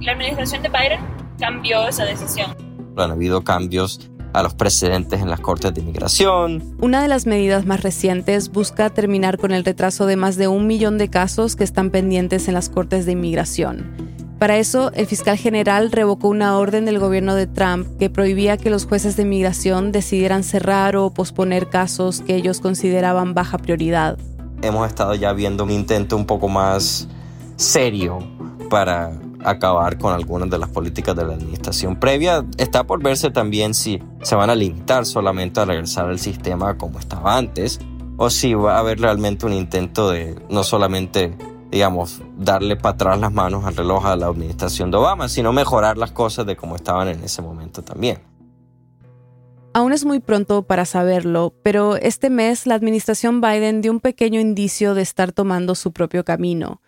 La 0.00 0.12
administración 0.12 0.62
de 0.62 0.68
Biden 0.68 1.23
cambió 1.38 1.86
esa 1.86 2.04
decisión. 2.04 2.56
Han 2.96 3.10
habido 3.10 3.42
cambios 3.42 4.10
a 4.32 4.42
los 4.42 4.54
precedentes 4.54 5.20
en 5.20 5.30
las 5.30 5.40
Cortes 5.40 5.72
de 5.72 5.80
Inmigración. 5.80 6.76
Una 6.80 7.00
de 7.00 7.08
las 7.08 7.26
medidas 7.26 7.66
más 7.66 7.82
recientes 7.82 8.50
busca 8.50 8.90
terminar 8.90 9.38
con 9.38 9.52
el 9.52 9.64
retraso 9.64 10.06
de 10.06 10.16
más 10.16 10.36
de 10.36 10.48
un 10.48 10.66
millón 10.66 10.98
de 10.98 11.08
casos 11.08 11.54
que 11.54 11.64
están 11.64 11.90
pendientes 11.90 12.48
en 12.48 12.54
las 12.54 12.68
Cortes 12.68 13.06
de 13.06 13.12
Inmigración. 13.12 14.14
Para 14.40 14.58
eso, 14.58 14.92
el 14.92 15.06
fiscal 15.06 15.38
general 15.38 15.92
revocó 15.92 16.28
una 16.28 16.58
orden 16.58 16.84
del 16.84 16.98
gobierno 16.98 17.36
de 17.36 17.46
Trump 17.46 17.86
que 17.98 18.10
prohibía 18.10 18.56
que 18.56 18.68
los 18.68 18.84
jueces 18.84 19.16
de 19.16 19.22
inmigración 19.22 19.92
decidieran 19.92 20.42
cerrar 20.42 20.96
o 20.96 21.10
posponer 21.10 21.70
casos 21.70 22.20
que 22.20 22.34
ellos 22.34 22.60
consideraban 22.60 23.32
baja 23.32 23.58
prioridad. 23.58 24.18
Hemos 24.60 24.88
estado 24.88 25.14
ya 25.14 25.32
viendo 25.32 25.62
un 25.62 25.70
intento 25.70 26.16
un 26.16 26.26
poco 26.26 26.48
más 26.48 27.08
serio 27.56 28.18
para 28.68 29.12
acabar 29.44 29.98
con 29.98 30.12
algunas 30.12 30.50
de 30.50 30.58
las 30.58 30.70
políticas 30.70 31.14
de 31.14 31.24
la 31.24 31.34
administración 31.34 31.96
previa. 31.96 32.44
Está 32.56 32.84
por 32.84 33.02
verse 33.02 33.30
también 33.30 33.74
si 33.74 34.02
se 34.22 34.34
van 34.34 34.50
a 34.50 34.54
limitar 34.54 35.06
solamente 35.06 35.60
a 35.60 35.66
regresar 35.66 36.08
al 36.08 36.18
sistema 36.18 36.76
como 36.76 36.98
estaba 36.98 37.36
antes 37.36 37.78
o 38.16 38.30
si 38.30 38.54
va 38.54 38.76
a 38.76 38.78
haber 38.78 39.00
realmente 39.00 39.46
un 39.46 39.52
intento 39.52 40.10
de 40.10 40.40
no 40.48 40.64
solamente, 40.64 41.36
digamos, 41.70 42.22
darle 42.38 42.76
para 42.76 42.94
atrás 42.94 43.20
las 43.20 43.32
manos 43.32 43.64
al 43.64 43.76
reloj 43.76 44.06
a 44.06 44.16
la 44.16 44.26
administración 44.26 44.90
de 44.90 44.96
Obama, 44.96 45.28
sino 45.28 45.52
mejorar 45.52 45.98
las 45.98 46.12
cosas 46.12 46.46
de 46.46 46.56
como 46.56 46.76
estaban 46.76 47.08
en 47.08 47.22
ese 47.22 47.42
momento 47.42 47.82
también. 47.82 48.22
Aún 49.76 49.92
es 49.92 50.04
muy 50.04 50.20
pronto 50.20 50.62
para 50.62 50.84
saberlo, 50.84 51.52
pero 51.64 51.96
este 51.96 52.30
mes 52.30 52.68
la 52.68 52.76
administración 52.76 53.40
Biden 53.40 53.80
dio 53.80 53.90
un 53.90 53.98
pequeño 53.98 54.38
indicio 54.38 54.94
de 54.94 55.02
estar 55.02 55.32
tomando 55.32 55.74
su 55.74 55.92
propio 55.92 56.24
camino 56.24 56.80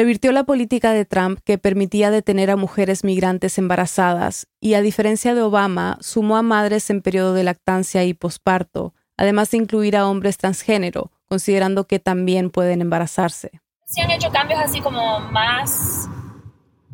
revirtió 0.00 0.32
la 0.32 0.44
política 0.44 0.92
de 0.92 1.04
Trump 1.04 1.40
que 1.44 1.58
permitía 1.58 2.10
detener 2.10 2.50
a 2.50 2.56
mujeres 2.56 3.04
migrantes 3.04 3.58
embarazadas 3.58 4.46
y, 4.58 4.72
a 4.72 4.80
diferencia 4.80 5.34
de 5.34 5.42
Obama, 5.42 5.98
sumó 6.00 6.38
a 6.38 6.42
madres 6.42 6.88
en 6.88 7.02
periodo 7.02 7.34
de 7.34 7.44
lactancia 7.44 8.02
y 8.04 8.14
posparto, 8.14 8.94
además 9.18 9.50
de 9.50 9.58
incluir 9.58 9.98
a 9.98 10.08
hombres 10.08 10.38
transgénero, 10.38 11.10
considerando 11.26 11.86
que 11.86 11.98
también 11.98 12.48
pueden 12.48 12.80
embarazarse. 12.80 13.60
Se 13.84 14.00
han 14.00 14.10
hecho 14.10 14.30
cambios 14.30 14.60
así 14.60 14.80
como 14.80 15.20
más 15.20 16.08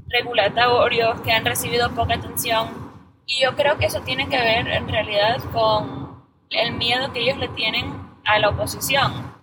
regulatorios 0.08 1.20
que 1.20 1.30
han 1.30 1.44
recibido 1.44 1.94
poca 1.94 2.14
atención 2.14 2.90
y 3.24 3.40
yo 3.40 3.54
creo 3.54 3.78
que 3.78 3.86
eso 3.86 4.00
tiene 4.00 4.28
que 4.28 4.36
ver 4.36 4.66
en 4.66 4.88
realidad 4.88 5.36
con 5.52 6.24
el 6.50 6.72
miedo 6.72 7.12
que 7.12 7.20
ellos 7.20 7.38
le 7.38 7.46
tienen 7.50 7.84
a 8.24 8.40
la 8.40 8.48
oposición 8.48 9.35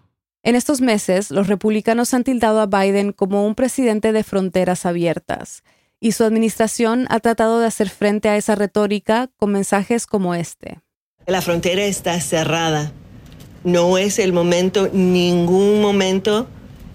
en 0.43 0.55
estos 0.55 0.81
meses, 0.81 1.31
los 1.31 1.47
republicanos 1.47 2.13
han 2.13 2.23
tildado 2.23 2.61
a 2.61 2.67
Biden 2.67 3.11
como 3.11 3.45
un 3.45 3.55
presidente 3.55 4.11
de 4.11 4.23
fronteras 4.23 4.85
abiertas, 4.85 5.63
y 5.99 6.11
su 6.11 6.23
administración 6.23 7.07
ha 7.09 7.19
tratado 7.19 7.59
de 7.59 7.67
hacer 7.67 7.89
frente 7.89 8.29
a 8.29 8.37
esa 8.37 8.55
retórica 8.55 9.29
con 9.37 9.51
mensajes 9.51 10.05
como 10.05 10.35
este. 10.35 10.81
La 11.25 11.41
frontera 11.41 11.85
está 11.85 12.19
cerrada 12.19 12.91
no 13.63 13.97
es 13.97 14.19
el 14.19 14.33
momento, 14.33 14.89
ningún 14.91 15.81
momento 15.81 16.47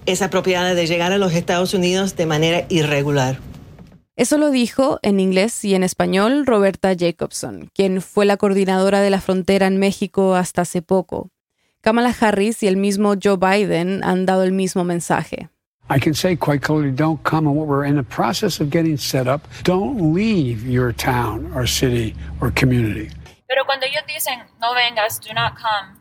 es 0.05 0.21
apropiada 0.21 0.75
de 0.75 0.87
llegar 0.87 1.11
a 1.11 1.17
los 1.17 1.33
Estados 1.33 1.73
Unidos 1.73 2.15
de 2.15 2.25
manera 2.25 2.65
irregular. 2.69 3.39
Eso 4.15 4.37
lo 4.37 4.51
dijo 4.51 4.99
en 5.01 5.19
inglés 5.19 5.63
y 5.63 5.75
en 5.75 5.83
español 5.83 6.45
Roberta 6.45 6.93
Jacobson, 6.97 7.71
quien 7.73 8.01
fue 8.01 8.25
la 8.25 8.37
coordinadora 8.37 9.01
de 9.01 9.09
la 9.09 9.21
frontera 9.21 9.67
en 9.67 9.77
México 9.77 10.35
hasta 10.35 10.63
hace 10.63 10.81
poco. 10.81 11.31
Kamala 11.81 12.13
Harris 12.19 12.61
y 12.61 12.67
el 12.67 12.75
mismo 12.75 13.13
Joe 13.21 13.37
Biden 13.37 14.03
han 14.03 14.25
dado 14.25 14.43
el 14.43 14.51
mismo 14.51 14.83
mensaje. 14.83 15.49
I 15.89 15.99
can 15.99 16.13
say 16.13 16.35
quite 16.35 16.61
clearly, 16.61 16.91
don't 16.91 17.23
come. 17.23 17.47
And 17.47 17.55
what 17.55 17.67
we're 17.67 17.85
in 17.85 17.95
the 17.95 18.03
process 18.03 18.59
of 18.59 18.69
getting 18.69 18.97
set 18.97 19.27
up, 19.27 19.47
don't 19.63 20.13
leave 20.13 20.67
your 20.69 20.93
town 20.93 21.51
or 21.55 21.65
city 21.65 22.15
or 22.41 22.51
community. 22.51 23.09
Pero 23.47 23.65
cuando 23.65 23.85
ellos 23.87 24.03
dicen, 24.05 24.39
no 24.59 24.75
vengas, 24.75 25.19
do 25.21 25.33
not 25.33 25.55
come, 25.55 25.97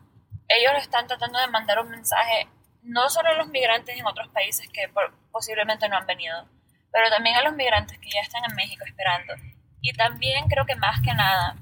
ellos 0.49 0.73
están 0.83 1.07
tratando 1.07 1.39
de 1.39 1.47
mandar 1.47 1.79
un 1.79 1.91
mensaje 1.91 2.49
no 2.83 3.09
solo 3.09 3.31
a 3.31 3.35
los 3.35 3.49
migrantes 3.49 3.97
en 3.97 4.07
otros 4.07 4.29
países 4.29 4.69
que 4.73 4.91
posiblemente 5.31 5.89
no 5.89 5.97
han 5.97 6.07
venido, 6.07 6.49
pero 6.93 7.09
también 7.09 7.37
a 7.37 7.43
los 7.43 7.55
migrantes 7.55 7.99
que 7.99 8.11
ya 8.11 8.21
están 8.21 8.43
en 8.49 8.57
México 8.57 8.85
esperando. 8.85 9.35
Y 9.81 9.93
también 9.93 10.49
creo 10.49 10.67
que 10.67 10.75
más 10.75 11.01
que 11.01 11.15
nada 11.15 11.57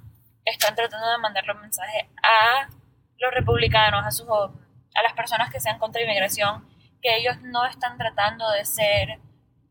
están 0.44 0.74
tratando 0.74 1.10
de 1.10 1.18
mandar 1.18 1.44
un 1.54 1.60
mensaje 1.60 2.08
a 2.22 2.68
los 3.18 3.32
republicanos, 3.34 4.04
a, 4.04 4.10
sus, 4.10 4.26
a 4.28 5.02
las 5.02 5.12
personas 5.14 5.50
que 5.50 5.60
sean 5.60 5.78
contra 5.78 6.02
inmigración, 6.02 6.64
que 7.02 7.16
ellos 7.16 7.36
no 7.42 7.64
están 7.66 7.96
tratando 7.96 8.50
de 8.52 8.64
ser 8.64 9.20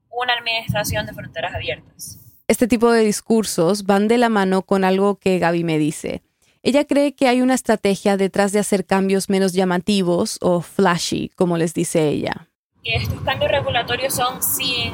una 0.09 0.33
administración 0.33 1.05
de 1.05 1.13
fronteras 1.13 1.53
abiertas. 1.53 2.19
Este 2.47 2.67
tipo 2.67 2.91
de 2.91 3.03
discursos 3.03 3.85
van 3.85 4.07
de 4.07 4.17
la 4.17 4.29
mano 4.29 4.61
con 4.61 4.83
algo 4.83 5.17
que 5.17 5.39
Gaby 5.39 5.63
me 5.63 5.77
dice. 5.77 6.21
Ella 6.61 6.85
cree 6.85 7.13
que 7.13 7.27
hay 7.27 7.41
una 7.41 7.53
estrategia 7.53 8.17
detrás 8.17 8.51
de 8.51 8.59
hacer 8.59 8.85
cambios 8.85 9.29
menos 9.29 9.53
llamativos 9.53 10.37
o 10.41 10.61
flashy, 10.61 11.29
como 11.35 11.57
les 11.57 11.73
dice 11.73 12.07
ella. 12.07 12.47
Y 12.81 12.93
estos 12.93 13.21
cambios 13.21 13.51
regulatorios 13.51 14.13
son 14.13 14.41
sin 14.41 14.93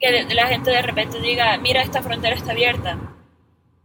que 0.00 0.34
la 0.34 0.46
gente 0.46 0.70
de 0.70 0.82
repente 0.82 1.20
diga, 1.20 1.56
mira, 1.58 1.82
esta 1.82 2.02
frontera 2.02 2.34
está 2.34 2.52
abierta. 2.52 2.98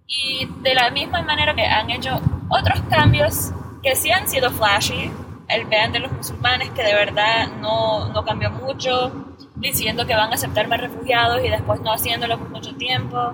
Y 0.07 0.47
de 0.61 0.73
la 0.73 0.91
misma 0.91 1.21
manera 1.21 1.55
que 1.55 1.65
han 1.65 1.89
hecho 1.89 2.21
otros 2.49 2.81
cambios 2.89 3.51
que 3.83 3.95
sí 3.95 4.09
han 4.11 4.27
sido 4.27 4.49
flashy, 4.49 5.11
el 5.49 5.65
vean 5.65 5.91
de 5.91 5.99
los 5.99 6.11
musulmanes 6.11 6.69
que 6.71 6.83
de 6.83 6.95
verdad 6.95 7.49
no, 7.59 8.07
no 8.09 8.23
cambió 8.23 8.49
mucho, 8.49 9.11
diciendo 9.55 10.05
que 10.05 10.15
van 10.15 10.31
a 10.31 10.35
aceptar 10.35 10.67
más 10.67 10.79
refugiados 10.79 11.43
y 11.43 11.49
después 11.49 11.81
no 11.81 11.91
haciéndolo 11.91 12.39
por 12.39 12.49
mucho 12.49 12.73
tiempo. 12.75 13.33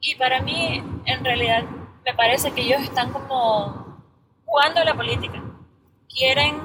Y 0.00 0.16
para 0.16 0.42
mí, 0.42 0.82
en 1.04 1.24
realidad, 1.24 1.62
me 2.04 2.14
parece 2.14 2.50
que 2.50 2.62
ellos 2.62 2.82
están 2.82 3.12
como 3.12 4.02
jugando 4.44 4.82
la 4.82 4.94
política. 4.94 5.40
Quieren 6.08 6.58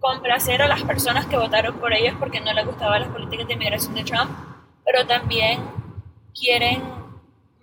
complacer 0.00 0.60
a 0.62 0.68
las 0.68 0.82
personas 0.82 1.26
que 1.26 1.36
votaron 1.36 1.78
por 1.78 1.92
ellos 1.92 2.14
porque 2.18 2.40
no 2.40 2.52
les 2.52 2.66
gustaban 2.66 3.00
las 3.00 3.10
políticas 3.10 3.46
de 3.46 3.54
inmigración 3.54 3.94
de 3.94 4.04
Trump, 4.04 4.30
pero 4.84 5.06
también 5.06 5.60
quieren 6.38 6.82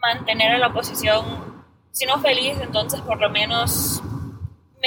mantener 0.02 0.54
a 0.54 0.58
la 0.58 0.68
oposición, 0.68 1.66
si 1.92 2.06
no 2.06 2.20
feliz, 2.20 2.58
entonces 2.62 3.02
por 3.02 3.20
lo 3.20 3.30
menos 3.30 3.97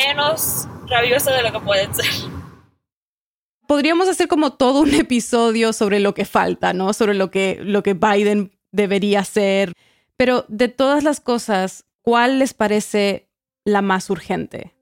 menos 0.07 0.67
rabiosa 0.87 1.33
de 1.33 1.43
lo 1.43 1.53
que 1.53 1.61
pueden 1.61 1.95
ser. 1.95 2.07
Podríamos 3.67 4.09
hacer 4.09 4.29
como 4.29 4.55
todo 4.55 4.81
un 4.81 4.95
episodio 4.95 5.73
sobre 5.73 6.01
lo 6.01 6.15
que 6.15 6.25
falta, 6.25 6.73
¿no? 6.73 6.93
Sobre 6.93 7.15
lo 7.15 7.31
que, 7.31 7.59
lo 7.63 7.83
que 7.83 7.95
Biden 7.95 8.53
debería 8.73 9.21
hacer. 9.21 9.73
Pero 10.17 10.45
de 10.49 10.69
todas 10.69 11.05
las 11.05 11.21
cosas, 11.21 11.85
¿cuál 12.03 12.39
les 12.39 12.53
parece 12.53 13.29
la 13.65 13.83
más 13.83 14.11
urgente? 14.11 14.75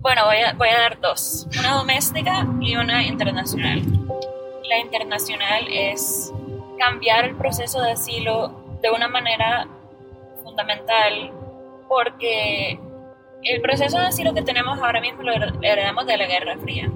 Bueno, 0.00 0.26
voy 0.26 0.36
a, 0.38 0.52
voy 0.54 0.68
a 0.68 0.78
dar 0.78 1.00
dos, 1.00 1.46
una 1.58 1.74
doméstica 1.74 2.46
y 2.60 2.76
una 2.76 3.04
internacional. 3.04 3.82
La 4.68 4.78
internacional 4.80 5.66
es 5.70 6.32
cambiar 6.78 7.24
el 7.24 7.36
proceso 7.36 7.80
de 7.80 7.92
asilo 7.92 8.78
de 8.82 8.90
una 8.90 9.08
manera 9.08 9.66
fundamental 10.42 11.32
porque 11.88 12.78
el 13.48 13.60
proceso 13.60 13.98
de 13.98 14.06
asilo 14.06 14.34
que 14.34 14.42
tenemos 14.42 14.78
ahora 14.78 15.00
mismo 15.00 15.22
lo 15.22 15.32
heredamos 15.32 16.06
de 16.06 16.16
la 16.16 16.26
Guerra 16.26 16.58
Fría. 16.58 16.90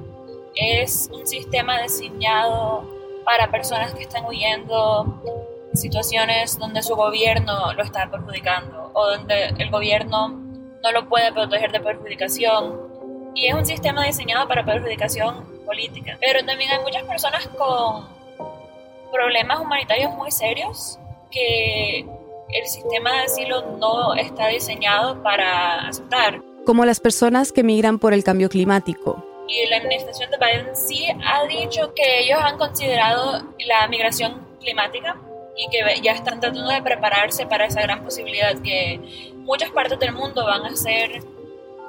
Es 0.55 1.09
un 1.13 1.27
sistema 1.27 1.81
diseñado 1.81 2.85
para 3.25 3.51
personas 3.51 3.95
que 3.95 4.03
están 4.03 4.25
huyendo 4.25 5.23
situaciones 5.75 6.59
donde 6.59 6.83
su 6.83 6.97
gobierno 6.97 7.73
lo 7.73 7.83
está 7.83 8.11
perjudicando 8.11 8.91
o 8.93 9.07
donde 9.11 9.55
el 9.59 9.71
gobierno 9.71 10.29
no 10.29 10.93
lo 10.93 11.09
puede 11.09 11.33
proteger 11.33 11.71
de 11.71 11.81
perjudicación. 11.81 12.91
Y 13.35 13.47
es 13.47 13.55
un 13.55 13.65
sistema 13.65 14.05
diseñado 14.05 14.49
para 14.49 14.65
perjudicación 14.65 15.47
política. 15.65 16.19
Pero 16.21 16.45
también 16.45 16.73
hay 16.73 16.81
muchas 16.81 17.05
personas 17.05 17.47
con 17.49 18.09
problemas 19.13 19.61
humanitarios 19.61 20.13
muy 20.15 20.33
serios 20.33 20.99
que 21.31 22.05
el 22.53 22.67
sistema 22.67 23.13
de 23.13 23.19
asilo 23.21 23.77
no 23.79 24.15
está 24.15 24.49
diseñado 24.49 25.23
para 25.23 25.87
aceptar. 25.89 26.41
Como 26.65 26.85
las 26.85 27.01
personas 27.01 27.53
que 27.53 27.63
migran 27.63 27.99
por 27.99 28.13
el 28.13 28.25
cambio 28.25 28.49
climático. 28.49 29.25
Y 29.49 29.69
la 29.69 29.79
administración 29.79 30.31
de 30.31 30.37
Biden 30.37 30.77
sí 30.77 31.07
ha 31.25 31.45
dicho 31.47 31.93
que 31.95 32.21
ellos 32.21 32.39
han 32.41 32.57
considerado 32.57 33.43
la 33.67 33.89
migración 33.89 34.47
climática 34.61 35.17
y 35.57 35.69
que 35.71 36.01
ya 36.03 36.13
están 36.13 36.41
tratando 36.41 36.71
de 36.71 36.83
prepararse 36.83 37.47
para 37.47 37.67
esa 37.67 37.83
gran 37.83 38.05
posibilidad 38.05 38.57
que 38.63 39.01
muchas 39.39 39.71
partes 39.71 39.99
del 39.99 40.13
mundo 40.13 40.45
van 40.45 40.65
a 40.65 40.77
ser 40.77 41.23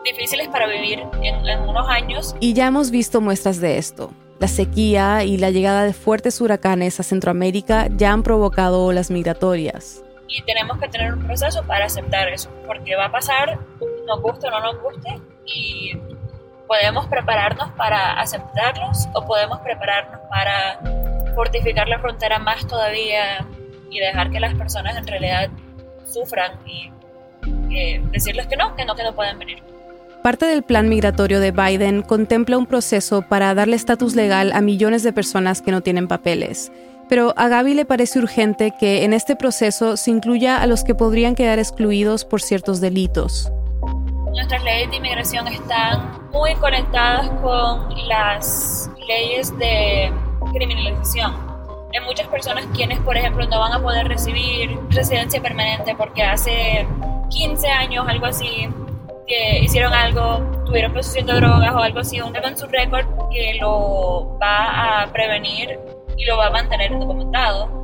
difíciles 0.03 0.47
para 0.47 0.65
vivir 0.67 1.03
en, 1.21 1.47
en 1.47 1.59
unos 1.61 1.87
años. 1.87 2.35
Y 2.39 2.53
ya 2.53 2.67
hemos 2.67 2.89
visto 2.89 3.21
muestras 3.21 3.61
de 3.61 3.77
esto. 3.77 4.11
La 4.39 4.47
sequía 4.47 5.23
y 5.23 5.37
la 5.37 5.51
llegada 5.51 5.83
de 5.83 5.93
fuertes 5.93 6.41
huracanes 6.41 6.99
a 6.99 7.03
Centroamérica 7.03 7.87
ya 7.95 8.11
han 8.11 8.23
provocado 8.23 8.83
olas 8.83 9.11
migratorias 9.11 10.03
y 10.31 10.41
tenemos 10.43 10.77
que 10.79 10.87
tener 10.87 11.13
un 11.13 11.23
proceso 11.23 11.63
para 11.63 11.85
aceptar 11.85 12.29
eso, 12.29 12.49
porque 12.65 12.95
va 12.95 13.05
a 13.05 13.11
pasar, 13.11 13.59
nos 14.07 14.21
guste 14.21 14.47
o 14.47 14.51
no 14.51 14.61
nos 14.61 14.81
guste, 14.81 15.19
y 15.45 15.97
podemos 16.67 17.07
prepararnos 17.07 17.69
para 17.71 18.13
aceptarlos 18.13 19.07
o 19.13 19.25
podemos 19.25 19.59
prepararnos 19.59 20.21
para 20.29 20.79
fortificar 21.35 21.87
la 21.89 21.99
frontera 21.99 22.39
más 22.39 22.65
todavía 22.65 23.45
y 23.89 23.99
dejar 23.99 24.31
que 24.31 24.39
las 24.39 24.55
personas 24.55 24.95
en 24.95 25.05
realidad 25.05 25.49
sufran 26.05 26.53
y 26.65 26.89
decirles 28.11 28.47
que 28.47 28.55
no, 28.55 28.75
que 28.75 28.85
no, 28.85 28.95
que 28.95 29.03
no 29.03 29.13
pueden 29.13 29.37
venir. 29.37 29.61
Parte 30.23 30.45
del 30.45 30.63
plan 30.63 30.87
migratorio 30.87 31.39
de 31.39 31.51
Biden 31.51 32.03
contempla 32.03 32.57
un 32.57 32.67
proceso 32.67 33.23
para 33.23 33.53
darle 33.55 33.75
estatus 33.75 34.15
legal 34.15 34.51
a 34.53 34.61
millones 34.61 35.03
de 35.03 35.11
personas 35.11 35.61
que 35.61 35.71
no 35.71 35.81
tienen 35.81 36.07
papeles 36.07 36.71
pero 37.11 37.33
a 37.35 37.49
Gaby 37.49 37.73
le 37.73 37.83
parece 37.83 38.19
urgente 38.19 38.71
que 38.71 39.03
en 39.03 39.11
este 39.11 39.35
proceso 39.35 39.97
se 39.97 40.11
incluya 40.11 40.61
a 40.61 40.65
los 40.65 40.85
que 40.85 40.95
podrían 40.95 41.35
quedar 41.35 41.59
excluidos 41.59 42.23
por 42.23 42.41
ciertos 42.41 42.79
delitos. 42.79 43.51
Nuestras 44.33 44.63
leyes 44.63 44.89
de 44.91 44.95
inmigración 44.95 45.45
están 45.49 46.29
muy 46.31 46.55
conectadas 46.55 47.29
con 47.41 47.93
las 48.07 48.89
leyes 49.05 49.51
de 49.57 50.09
criminalización. 50.53 51.33
Hay 51.93 51.99
muchas 52.05 52.29
personas 52.29 52.65
quienes, 52.73 52.97
por 53.01 53.17
ejemplo, 53.17 53.45
no 53.45 53.59
van 53.59 53.73
a 53.73 53.81
poder 53.81 54.07
recibir 54.07 54.79
residencia 54.91 55.41
permanente 55.41 55.93
porque 55.97 56.23
hace 56.23 56.87
15 57.29 57.67
años, 57.67 58.05
algo 58.07 58.27
así, 58.27 58.69
que 59.27 59.59
hicieron 59.59 59.93
algo, 59.93 60.63
tuvieron 60.65 60.93
posesión 60.93 61.25
de 61.25 61.33
drogas 61.33 61.73
o 61.73 61.79
algo 61.79 61.99
así, 61.99 62.21
un 62.21 62.33
su 62.55 62.67
récord 62.67 63.05
que 63.33 63.55
lo 63.59 64.37
va 64.41 65.01
a 65.01 65.07
prevenir 65.11 65.77
y 66.17 66.25
lo 66.25 66.37
va 66.37 66.47
a 66.47 66.51
mantener 66.51 66.91
documentado. 66.91 67.81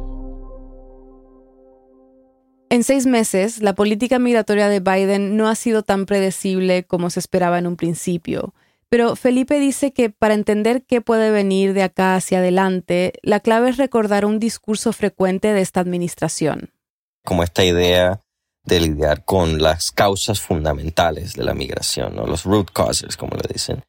En 2.70 2.84
seis 2.84 3.06
meses, 3.06 3.62
la 3.62 3.74
política 3.74 4.20
migratoria 4.20 4.68
de 4.68 4.82
Biden 4.82 5.38
no 5.38 5.48
ha 5.48 5.56
sido 5.56 5.84
tan 5.84 6.06
predecible 6.06 6.84
como 6.84 7.10
se 7.10 7.20
esperaba 7.20 7.60
en 7.60 7.68
un 7.68 7.78
principio. 7.78 8.54
Pero 8.90 9.16
Felipe 9.16 9.60
dice 9.60 9.92
que 9.92 10.10
para 10.10 10.34
entender 10.34 10.84
qué 10.86 11.02
puede 11.02 11.32
venir 11.32 11.74
de 11.74 11.84
acá 11.84 12.16
hacia 12.16 12.40
adelante, 12.40 13.14
la 13.22 13.40
clave 13.40 13.70
es 13.70 13.78
recordar 13.78 14.26
un 14.26 14.40
discurso 14.40 14.94
frecuente 14.94 15.54
de 15.54 15.62
esta 15.62 15.80
administración. 15.80 16.72
Como 17.24 17.44
esta 17.44 17.64
idea 17.64 18.22
de 18.64 18.80
lidiar 18.82 19.24
con 19.24 19.62
las 19.62 19.92
causas 19.92 20.42
fundamentales 20.42 21.34
de 21.34 21.44
la 21.44 21.54
migración, 21.54 22.16
los 22.16 22.44
root 22.44 22.72
causes, 22.72 23.16
como 23.16 23.36
le 23.36 23.54
dicen. 23.54 23.84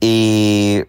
Y 0.00 0.82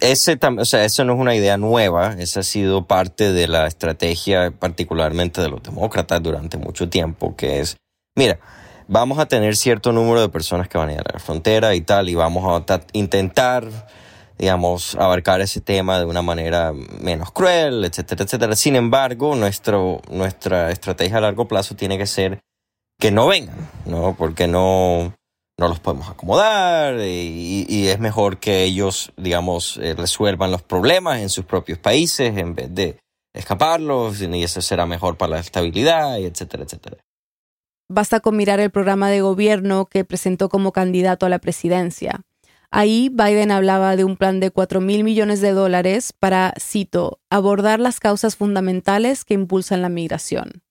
ese, 0.00 0.38
o 0.58 0.64
sea, 0.64 0.84
eso 0.84 1.04
no 1.04 1.14
es 1.14 1.20
una 1.20 1.34
idea 1.34 1.56
nueva, 1.56 2.14
esa 2.18 2.40
ha 2.40 2.42
sido 2.42 2.86
parte 2.86 3.32
de 3.32 3.48
la 3.48 3.66
estrategia 3.66 4.50
particularmente 4.50 5.40
de 5.40 5.48
los 5.48 5.62
demócratas 5.62 6.22
durante 6.22 6.56
mucho 6.56 6.88
tiempo, 6.88 7.36
que 7.36 7.60
es, 7.60 7.76
mira, 8.16 8.38
vamos 8.88 9.18
a 9.18 9.26
tener 9.26 9.56
cierto 9.56 9.92
número 9.92 10.20
de 10.20 10.28
personas 10.28 10.68
que 10.68 10.78
van 10.78 10.88
a 10.88 10.92
ir 10.94 11.00
a 11.00 11.12
la 11.12 11.18
frontera 11.18 11.74
y 11.74 11.80
tal, 11.80 12.08
y 12.08 12.14
vamos 12.14 12.64
a 12.68 12.80
intentar, 12.92 13.68
digamos, 14.38 14.96
abarcar 14.96 15.40
ese 15.40 15.60
tema 15.60 15.98
de 15.98 16.06
una 16.06 16.22
manera 16.22 16.72
menos 17.00 17.30
cruel, 17.30 17.84
etcétera, 17.84 18.24
etcétera. 18.24 18.56
Sin 18.56 18.76
embargo, 18.76 19.36
nuestro, 19.36 20.00
nuestra 20.10 20.70
estrategia 20.70 21.18
a 21.18 21.20
largo 21.20 21.46
plazo 21.46 21.76
tiene 21.76 21.98
que 21.98 22.06
ser 22.06 22.40
que 22.98 23.10
no 23.10 23.28
vengan, 23.28 23.68
¿no? 23.86 24.14
Porque 24.18 24.46
no, 24.46 25.14
no 25.60 25.68
los 25.68 25.78
podemos 25.78 26.08
acomodar 26.08 26.98
y, 27.00 27.86
es 27.88 28.00
mejor 28.00 28.38
que 28.38 28.64
ellos, 28.64 29.12
digamos, 29.18 29.78
eh, 29.82 29.94
resuelvan 29.94 30.50
los 30.50 30.62
problemas 30.62 31.20
en 31.20 31.28
sus 31.28 31.44
propios 31.44 31.78
países 31.78 32.36
en 32.38 32.54
vez 32.54 32.74
de 32.74 32.98
escaparlos 33.34 34.22
y 34.22 34.42
eso 34.42 34.62
será 34.62 34.86
mejor 34.86 35.18
para 35.18 35.32
la 35.32 35.40
estabilidad, 35.40 36.18
etcétera, 36.18 36.64
etcétera. 36.64 36.96
Basta 37.90 38.20
con 38.20 38.36
mirar 38.36 38.58
el 38.58 38.70
programa 38.70 39.10
de 39.10 39.20
gobierno 39.20 39.84
que 39.84 40.04
presentó 40.04 40.48
como 40.48 40.72
candidato 40.72 41.26
a 41.26 41.28
la 41.28 41.40
presidencia. 41.40 42.22
Ahí 42.70 43.10
Biden 43.12 43.50
hablaba 43.50 43.96
de 43.96 44.04
un 44.04 44.16
plan 44.16 44.40
de 44.40 44.50
4 44.50 44.80
mil 44.80 45.04
millones 45.04 45.42
de 45.42 45.52
dólares 45.52 46.14
para, 46.18 46.54
cito, 46.58 47.20
abordar 47.28 47.80
las 47.80 48.00
causas 48.00 48.36
fundamentales 48.36 49.24
que 49.26 49.34
impulsan 49.34 49.82
la 49.82 49.88
migración. 49.90 50.62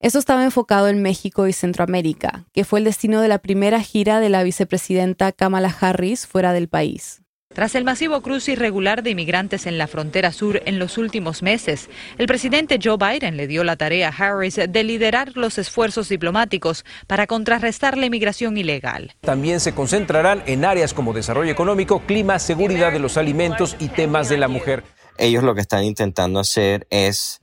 Eso 0.00 0.20
estaba 0.20 0.44
enfocado 0.44 0.86
en 0.86 1.02
México 1.02 1.48
y 1.48 1.52
Centroamérica, 1.52 2.44
que 2.52 2.64
fue 2.64 2.78
el 2.78 2.84
destino 2.84 3.20
de 3.20 3.26
la 3.26 3.38
primera 3.38 3.80
gira 3.80 4.20
de 4.20 4.28
la 4.28 4.44
vicepresidenta 4.44 5.32
Kamala 5.32 5.74
Harris 5.80 6.24
fuera 6.24 6.52
del 6.52 6.68
país. 6.68 7.22
Tras 7.52 7.74
el 7.74 7.82
masivo 7.82 8.20
cruce 8.20 8.52
irregular 8.52 9.02
de 9.02 9.10
inmigrantes 9.10 9.66
en 9.66 9.76
la 9.76 9.88
frontera 9.88 10.30
sur 10.30 10.62
en 10.66 10.78
los 10.78 10.98
últimos 10.98 11.42
meses, 11.42 11.88
el 12.16 12.28
presidente 12.28 12.78
Joe 12.80 12.96
Biden 12.96 13.36
le 13.36 13.48
dio 13.48 13.64
la 13.64 13.74
tarea 13.74 14.10
a 14.10 14.12
Harris 14.12 14.60
de 14.68 14.84
liderar 14.84 15.32
los 15.34 15.58
esfuerzos 15.58 16.08
diplomáticos 16.08 16.84
para 17.08 17.26
contrarrestar 17.26 17.98
la 17.98 18.06
inmigración 18.06 18.56
ilegal. 18.56 19.16
También 19.22 19.58
se 19.58 19.74
concentrarán 19.74 20.44
en 20.46 20.64
áreas 20.64 20.94
como 20.94 21.12
desarrollo 21.12 21.50
económico, 21.50 22.02
clima, 22.06 22.38
seguridad 22.38 22.92
de 22.92 23.00
los 23.00 23.16
alimentos 23.16 23.74
y 23.80 23.88
temas 23.88 24.28
de 24.28 24.38
la 24.38 24.46
mujer. 24.46 24.84
Ellos 25.16 25.42
lo 25.42 25.56
que 25.56 25.62
están 25.62 25.82
intentando 25.82 26.38
hacer 26.38 26.86
es 26.90 27.40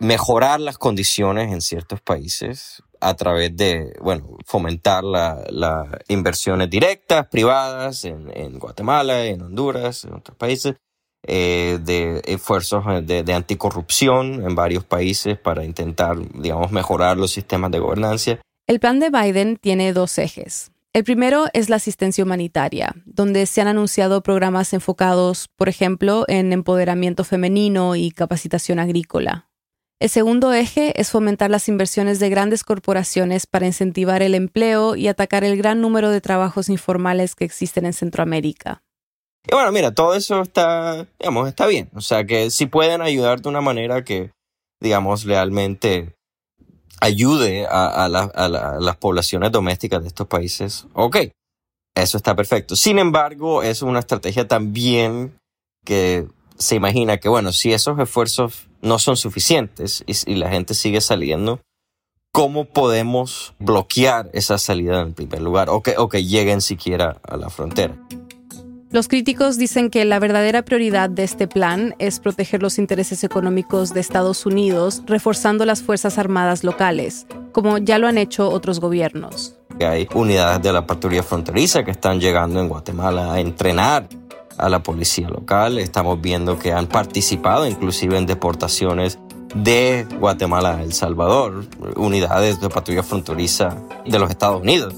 mejorar 0.00 0.60
las 0.60 0.78
condiciones 0.78 1.52
en 1.52 1.60
ciertos 1.60 2.00
países 2.00 2.82
a 3.00 3.14
través 3.14 3.56
de, 3.56 3.92
bueno, 4.00 4.36
fomentar 4.44 5.04
las 5.04 5.50
la 5.50 5.98
inversiones 6.08 6.68
directas, 6.68 7.28
privadas, 7.28 8.04
en, 8.04 8.58
Guatemala, 8.58 9.24
en 9.24 9.42
Honduras, 9.42 10.04
en 10.04 10.14
otros 10.14 10.36
países, 10.36 10.74
eh, 11.26 11.78
de 11.82 12.22
esfuerzos 12.24 12.84
de, 13.06 13.22
de, 13.22 13.32
anticorrupción 13.34 14.42
en 14.42 14.54
varios 14.54 14.84
países 14.84 15.38
para 15.38 15.64
intentar, 15.64 16.16
digamos, 16.34 16.72
mejorar 16.72 17.16
los 17.16 17.30
sistemas 17.30 17.70
de 17.70 17.78
gobernanza. 17.78 18.38
El 18.66 18.80
plan 18.80 19.00
de 19.00 19.10
Biden 19.10 19.56
tiene 19.56 19.92
dos 19.92 20.16
ejes. 20.18 20.72
El 20.92 21.04
primero 21.04 21.44
es 21.52 21.68
la 21.68 21.76
asistencia 21.76 22.24
humanitaria, 22.24 22.94
donde 23.04 23.46
se 23.46 23.60
han 23.60 23.68
anunciado 23.68 24.22
programas 24.22 24.72
enfocados, 24.72 25.48
por 25.56 25.68
ejemplo, 25.68 26.24
en 26.26 26.52
empoderamiento 26.52 27.22
femenino 27.22 27.94
y 27.96 28.10
capacitación 28.10 28.80
agrícola. 28.80 29.49
El 30.00 30.08
segundo 30.08 30.54
eje 30.54 30.98
es 30.98 31.10
fomentar 31.10 31.50
las 31.50 31.68
inversiones 31.68 32.18
de 32.20 32.30
grandes 32.30 32.64
corporaciones 32.64 33.46
para 33.46 33.66
incentivar 33.66 34.22
el 34.22 34.34
empleo 34.34 34.96
y 34.96 35.08
atacar 35.08 35.44
el 35.44 35.58
gran 35.58 35.82
número 35.82 36.08
de 36.08 36.22
trabajos 36.22 36.70
informales 36.70 37.34
que 37.34 37.44
existen 37.44 37.84
en 37.84 37.92
Centroamérica. 37.92 38.82
Y 39.46 39.54
bueno, 39.54 39.70
mira, 39.72 39.92
todo 39.92 40.14
eso 40.14 40.40
está, 40.40 41.06
digamos, 41.18 41.48
está 41.48 41.66
bien. 41.66 41.90
O 41.94 42.00
sea, 42.00 42.24
que 42.24 42.50
si 42.50 42.64
pueden 42.64 43.02
ayudar 43.02 43.42
de 43.42 43.50
una 43.50 43.60
manera 43.60 44.02
que, 44.02 44.30
digamos, 44.80 45.24
realmente 45.24 46.14
ayude 47.02 47.66
a, 47.70 48.08
las 48.08 48.96
poblaciones 48.96 49.52
domésticas 49.52 50.00
de 50.00 50.08
estos 50.08 50.26
países, 50.26 50.86
ok, 50.94 51.16
eso 51.94 52.16
está 52.16 52.34
perfecto. 52.34 52.74
Sin 52.74 52.98
embargo, 52.98 53.62
es 53.62 53.82
una 53.82 53.98
estrategia 53.98 54.48
también 54.48 55.38
que 55.84 56.26
se 56.60 56.76
imagina 56.76 57.16
que, 57.16 57.28
bueno, 57.28 57.52
si 57.52 57.72
esos 57.72 57.98
esfuerzos 57.98 58.68
no 58.82 58.98
son 58.98 59.16
suficientes 59.16 60.04
y, 60.06 60.34
la 60.34 60.50
gente 60.50 60.74
sigue 60.74 61.00
saliendo, 61.00 61.60
¿cómo 62.32 62.66
podemos 62.66 63.54
bloquear 63.58 64.30
esa 64.34 64.58
salida 64.58 65.00
en 65.00 65.14
primer 65.14 65.40
lugar 65.40 65.70
o 65.70 65.82
que, 65.82 65.96
o 65.96 66.08
que 66.08 66.24
lleguen 66.24 66.60
siquiera 66.60 67.16
a 67.26 67.36
la 67.36 67.48
frontera? 67.48 67.96
Los 68.90 69.08
críticos 69.08 69.56
dicen 69.56 69.88
que 69.88 70.04
la 70.04 70.18
verdadera 70.18 70.62
prioridad 70.62 71.08
de 71.08 71.22
este 71.22 71.46
plan 71.46 71.94
es 71.98 72.20
proteger 72.20 72.60
los 72.60 72.78
intereses 72.78 73.24
económicos 73.24 73.94
de 73.94 74.00
Estados 74.00 74.44
Unidos, 74.44 75.02
reforzando 75.06 75.64
las 75.64 75.82
Fuerzas 75.82 76.18
Armadas 76.18 76.64
locales, 76.64 77.26
como 77.52 77.78
ya 77.78 77.98
lo 77.98 78.06
han 78.08 78.18
hecho 78.18 78.50
otros 78.50 78.80
gobiernos. 78.80 79.56
Hay 79.80 80.08
unidades 80.12 80.60
de 80.62 80.72
la 80.72 80.86
patrulla 80.86 81.22
fronteriza 81.22 81.84
que 81.84 81.92
están 81.92 82.20
llegando 82.20 82.60
en 82.60 82.68
Guatemala 82.68 83.32
a 83.32 83.40
entrenar 83.40 84.08
a 84.60 84.68
la 84.68 84.82
policía 84.82 85.28
local. 85.28 85.78
Estamos 85.78 86.20
viendo 86.20 86.58
que 86.58 86.72
han 86.72 86.86
participado 86.86 87.66
inclusive 87.66 88.16
en 88.16 88.26
deportaciones 88.26 89.18
de 89.54 90.06
Guatemala 90.18 90.76
a 90.76 90.82
El 90.82 90.92
Salvador, 90.92 91.64
unidades 91.96 92.60
de 92.60 92.68
patrulla 92.68 93.02
fronteriza 93.02 93.76
de 94.06 94.18
los 94.18 94.30
Estados 94.30 94.60
Unidos. 94.60 94.94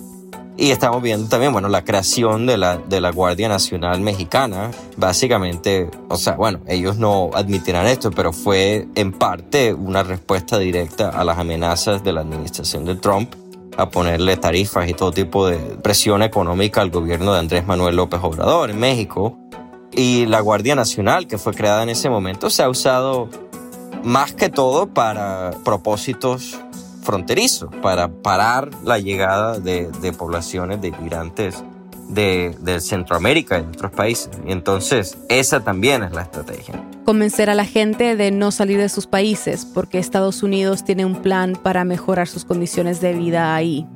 Y 0.59 0.71
estamos 0.71 1.03
viendo 1.03 1.29
también, 1.29 1.53
bueno, 1.53 1.69
la 1.69 1.83
creación 1.83 2.45
de 2.47 2.59
la, 2.59 2.77
de 2.77 3.01
la 3.01 3.11
Guardia 3.11 3.49
Nacional 3.49 4.01
Mexicana. 4.03 4.71
Básicamente, 4.99 5.91
o 6.09 6.17
sea, 6.17 6.35
bueno, 6.35 6.61
ellos 6.67 6.99
no 6.99 7.31
admitirán 7.33 7.87
esto, 7.87 8.11
pero 8.11 8.35
fue 8.35 8.87
en 8.95 9.13
parte 9.13 9.73
una 9.73 10.03
respuesta 10.03 10.59
directa 10.59 11.09
a 11.09 11.25
las 11.25 11.39
amenazas 11.39 12.05
de 12.05 12.13
la 12.13 12.21
administración 12.21 12.85
de 12.85 12.97
Trump 12.97 13.35
a 13.79 13.89
ponerle 13.89 14.37
tarifas 14.37 14.87
y 14.89 14.93
todo 14.93 15.13
tipo 15.13 15.47
de 15.47 15.57
presión 15.57 16.23
económica 16.23 16.83
al 16.83 16.91
gobierno 16.91 17.33
de 17.33 17.39
Andrés 17.39 17.67
Manuel 17.67 17.97
López 17.97 18.21
Obrador 18.23 18.71
en 18.71 18.79
México 18.79 19.42
y 19.93 20.27
la 20.27 20.41
Guardia 20.41 20.75
Nacional, 20.75 21.27
que 21.27 21.39
fue 21.39 21.55
creada 21.55 21.83
en 21.83 21.91
ese 21.91 22.09
momento, 22.09 22.51
se 22.51 22.63
ha 22.63 22.69
usado 22.69 23.29
más 24.03 24.33
que 24.33 24.49
todo 24.49 24.87
para 24.89 25.53
propósitos 25.65 26.59
fronterizos, 27.03 27.71
para 27.83 28.09
parar 28.09 28.71
la 28.85 28.99
llegada 28.99 29.59
de, 29.59 29.91
poblaciones 30.17 30.81
de 30.81 30.89
inmigrantes 30.89 31.63
de, 32.09 32.57
de, 32.61 32.81
Centroamérica 32.81 33.59
y 33.59 33.63
de 33.63 33.69
otros 33.69 33.93
países. 33.93 34.31
Y 34.47 34.53
entonces, 34.53 35.19
esa 35.29 35.61
también 35.61 36.03
es 36.03 36.13
la 36.13 36.23
estrategia. 36.23 36.83
Convencer 37.05 37.51
a 37.51 37.55
la 37.55 37.65
gente 37.65 38.17
de 38.17 38.31
no 38.31 38.51
salir 38.51 38.79
de 38.79 38.89
sus 38.89 39.07
países, 39.07 39.65
porque 39.65 39.99
Estados 39.99 40.43
Unidos 40.43 40.85
tiene 40.85 41.05
un 41.05 41.17
plan 41.17 41.59
para 41.61 41.85
mejorar 41.85 42.29
sus 42.29 42.45
condiciones 42.45 43.01
de 43.01 43.15
vida 43.15 43.55
ahí. 43.55 43.87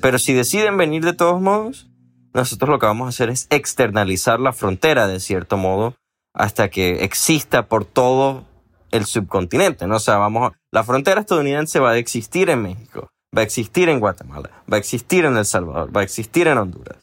Pero 0.00 0.18
si 0.18 0.32
deciden 0.32 0.76
venir 0.76 1.04
de 1.04 1.12
todos 1.12 1.40
modos, 1.40 1.91
nosotros 2.34 2.70
lo 2.70 2.78
que 2.78 2.86
vamos 2.86 3.06
a 3.06 3.08
hacer 3.10 3.30
es 3.30 3.46
externalizar 3.50 4.40
la 4.40 4.52
frontera 4.52 5.06
de 5.06 5.20
cierto 5.20 5.56
modo 5.56 5.94
hasta 6.34 6.70
que 6.70 7.04
exista 7.04 7.66
por 7.66 7.84
todo 7.84 8.46
el 8.90 9.04
subcontinente, 9.06 9.86
¿no? 9.86 9.96
O 9.96 10.00
vamos, 10.06 10.52
la 10.70 10.84
frontera 10.84 11.20
estadounidense 11.20 11.78
va 11.78 11.92
a 11.92 11.98
existir 11.98 12.50
en 12.50 12.62
México, 12.62 13.10
va 13.36 13.40
a 13.40 13.44
existir 13.44 13.88
en 13.88 14.00
Guatemala, 14.00 14.50
va 14.70 14.76
a 14.76 14.80
existir 14.80 15.24
en 15.24 15.36
El 15.36 15.44
Salvador, 15.44 15.94
va 15.94 16.00
a 16.00 16.04
existir 16.04 16.46
en 16.48 16.58
Honduras. 16.58 16.98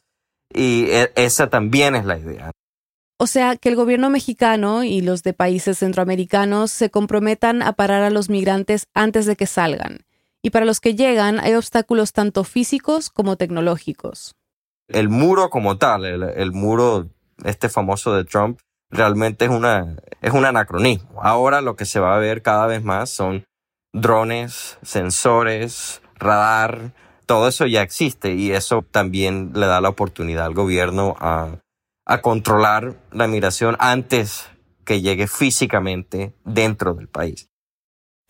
Y 0.52 0.86
e, 0.90 1.12
esa 1.16 1.50
también 1.50 1.96
es 1.96 2.06
la 2.06 2.18
idea. 2.18 2.52
O 3.20 3.28
sea, 3.28 3.58
que 3.58 3.70
el 3.70 3.76
gobierno 3.76 4.10
mexicano 4.10 4.84
y 4.84 5.02
los 5.02 5.24
de 5.24 5.34
países 5.34 5.80
centroamericanos 5.80 6.72
se 6.72 6.90
comprometan 6.90 7.62
a 7.62 7.74
parar 7.74 8.02
a 8.02 8.10
los 8.10 8.30
migrantes 8.30 8.86
antes 8.94 9.26
de 9.26 9.36
que 9.36 9.46
salgan. 9.46 10.06
Y 10.42 10.52
para 10.52 10.66
los 10.66 10.80
que 10.80 10.96
llegan 10.96 11.40
hay 11.40 11.54
obstáculos 11.54 12.14
tanto 12.14 12.46
físicos 12.46 13.10
como 13.10 13.36
tecnológicos 13.36 14.39
el 14.90 15.10
muro 15.10 15.50
como 15.50 15.78
tal, 15.78 16.06
el, 16.06 16.52
muro 16.52 17.08
este 17.44 17.70
famoso 17.70 18.14
de 18.14 18.26
Trump, 18.26 18.60
realmente 18.90 19.46
es 19.46 19.52
una 19.52 19.96
es 20.22 20.34
un 20.34 20.46
anacronismo. 20.46 21.22
Ahora 21.22 21.62
lo 21.62 21.76
que 21.76 21.86
se 21.86 22.00
va 22.00 22.16
a 22.16 22.20
ver 22.20 22.42
cada 22.42 22.68
vez 22.68 22.84
más 22.84 23.10
son 23.10 23.46
drones, 23.94 24.78
sensores, 24.82 26.02
radar, 26.16 26.94
todo 27.26 27.48
eso 27.48 27.66
ya 27.68 27.82
existe 27.82 28.34
y 28.34 28.52
eso 28.52 28.84
también 28.90 29.52
le 29.54 29.68
da 29.68 29.82
la 29.82 29.90
oportunidad 29.90 30.46
al 30.46 30.54
gobierno 30.54 31.16
a, 31.20 31.60
a 32.06 32.22
controlar 32.22 32.96
la 33.12 33.28
migración 33.28 33.76
antes 33.80 34.50
que 34.84 35.02
llegue 35.02 35.28
físicamente 35.28 36.34
dentro 36.44 36.96
del 36.96 37.08
país. 37.08 37.48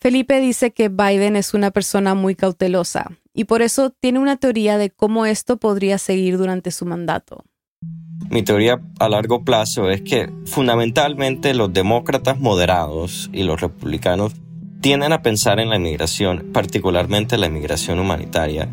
Felipe 0.01 0.39
dice 0.39 0.71
que 0.71 0.89
Biden 0.89 1.35
es 1.35 1.53
una 1.53 1.71
persona 1.71 2.13
muy 2.15 2.35
cautelosa 2.35 3.11
y 3.33 3.45
por 3.45 3.61
eso 3.61 3.89
tiene 3.89 4.19
una 4.19 4.37
teoría 4.37 4.77
de 4.77 4.89
cómo 4.89 5.25
esto 5.25 5.57
podría 5.57 5.97
seguir 5.97 6.37
durante 6.37 6.71
su 6.71 6.85
mandato. 6.85 7.43
Mi 8.29 8.43
teoría 8.43 8.79
a 8.99 9.09
largo 9.09 9.43
plazo 9.43 9.89
es 9.89 10.01
que 10.01 10.29
fundamentalmente 10.45 11.53
los 11.53 11.73
demócratas 11.73 12.39
moderados 12.39 13.29
y 13.33 13.43
los 13.43 13.59
republicanos 13.59 14.33
tienden 14.81 15.13
a 15.13 15.21
pensar 15.21 15.59
en 15.59 15.69
la 15.69 15.77
inmigración, 15.77 16.49
particularmente 16.53 17.37
la 17.37 17.47
inmigración 17.47 17.99
humanitaria, 17.99 18.69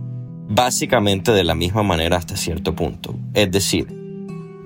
básicamente 0.48 1.32
de 1.32 1.44
la 1.44 1.54
misma 1.54 1.82
manera 1.82 2.16
hasta 2.16 2.36
cierto 2.36 2.74
punto. 2.74 3.14
Es 3.34 3.50
decir, 3.50 3.86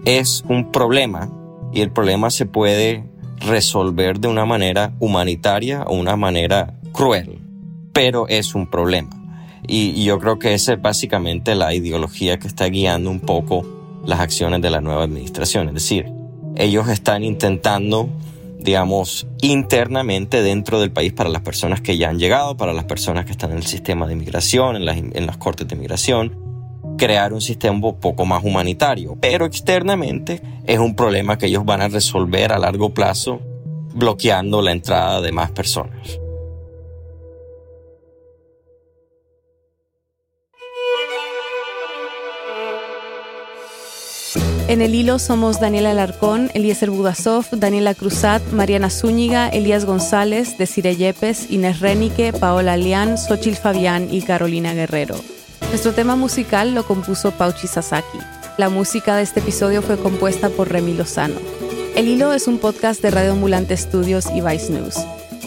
es 0.05 0.45
un 0.49 0.73
problema 0.73 1.31
y 1.73 1.83
el 1.83 1.93
problema 1.93 2.31
se 2.31 2.47
puede 2.47 3.05
resolver 3.41 4.19
de 4.19 4.29
una 4.29 4.45
manera 4.45 4.93
humanitaria 4.99 5.83
o 5.83 5.95
una 5.95 6.17
manera 6.17 6.75
cruel, 6.93 7.39
pero 7.93 8.27
es 8.29 8.55
un 8.55 8.69
problema. 8.69 9.20
Y, 9.67 10.05
yo 10.05 10.19
creo 10.19 10.39
que 10.39 10.55
esa 10.55 10.75
es 10.75 10.83
básicamente 10.83 11.55
la 11.55 11.75
ideología 11.75 12.39
que 12.39 12.47
está 12.47 12.67
guiando 12.67 13.11
un 13.11 13.21
poco 13.21 13.67
las 14.05 14.21
acciones 14.21 14.63
de 14.63 14.71
la 14.71 14.81
nueva 14.81 15.05
administración. 15.05 15.69
Es 15.69 15.75
decir, 15.75 16.07
ellos 16.57 16.89
están 16.89 17.23
intentando, 17.23 18.09
digamos, 18.59 19.27
internamente 19.43 20.43
dentro 20.43 20.81
del 20.81 20.91
país 20.91 21.13
para 21.13 21.29
las 21.29 21.43
personas 21.43 21.81
que 21.81 21.97
ya 21.97 22.09
han 22.09 22.19
llegado, 22.19 22.57
para 22.57 22.73
las 22.73 22.85
personas 22.85 23.25
que 23.25 23.33
están 23.33 23.53
en 23.53 23.59
el 23.59 23.67
sistema 23.67 24.07
de 24.07 24.15
inmigración, 24.15 24.77
en 24.77 24.85
las, 24.85 24.97
en 24.97 25.27
las 25.27 25.37
cortes 25.37 25.69
de 25.69 25.75
inmigración, 25.75 26.51
crear 26.97 27.33
un 27.33 27.41
sistema 27.41 27.75
un 27.75 28.01
poco 28.01 28.25
más 28.25 28.45
humanitario. 28.45 29.17
Pero 29.21 29.47
externamente 29.47 30.43
es 30.67 30.79
un 30.79 30.95
problema 30.95 31.39
que 31.39 31.47
ellos 31.47 31.65
van 31.65 31.81
a 31.81 31.89
resolver 31.89 32.53
a 32.53 32.59
largo 32.59 32.93
plazo 32.93 33.41
bloqueando 33.95 34.63
la 34.63 34.73
entrada 34.73 35.21
de 35.21 35.33
más 35.33 35.51
personas. 35.51 36.20
En 44.71 44.83
el 44.83 44.95
hilo 44.95 45.19
somos 45.19 45.59
Daniela 45.59 45.91
Alarcón, 45.91 46.49
Eliezer 46.55 46.91
Budasov, 46.91 47.45
Daniela 47.51 47.93
Cruzat, 47.93 48.41
Mariana 48.53 48.89
Zúñiga, 48.89 49.49
Elías 49.49 49.85
González, 49.85 50.59
Desire 50.59 50.95
Yepes, 50.95 51.51
Inés 51.51 51.81
Renique, 51.81 52.33
Paola 52.33 52.77
Lián, 52.77 53.19
Xochil 53.19 53.57
Fabián 53.57 54.15
y 54.15 54.23
Carolina 54.23 54.73
Guerrero. 54.73 55.17
Nuestro 55.71 55.93
tema 55.93 56.15
musical 56.15 56.73
lo 56.73 56.87
compuso 56.87 57.33
Pauchi 57.33 57.67
Sasaki. 57.67 58.19
La 58.59 58.69
música 58.69 59.17
de 59.17 59.25
este 59.25 59.41
episodio 59.41 59.83
fue 59.83 59.99
compuesta 59.99 60.51
por 60.51 60.71
Remy 60.71 60.95
Lozano. 60.95 61.41
El 61.97 62.07
Hilo 62.07 62.33
es 62.33 62.47
un 62.47 62.59
podcast 62.59 63.03
de 63.03 63.11
Radio 63.11 63.33
Ambulante 63.33 63.77
Studios 63.77 64.27
y 64.33 64.41
Vice 64.41 64.73
News. 64.73 64.95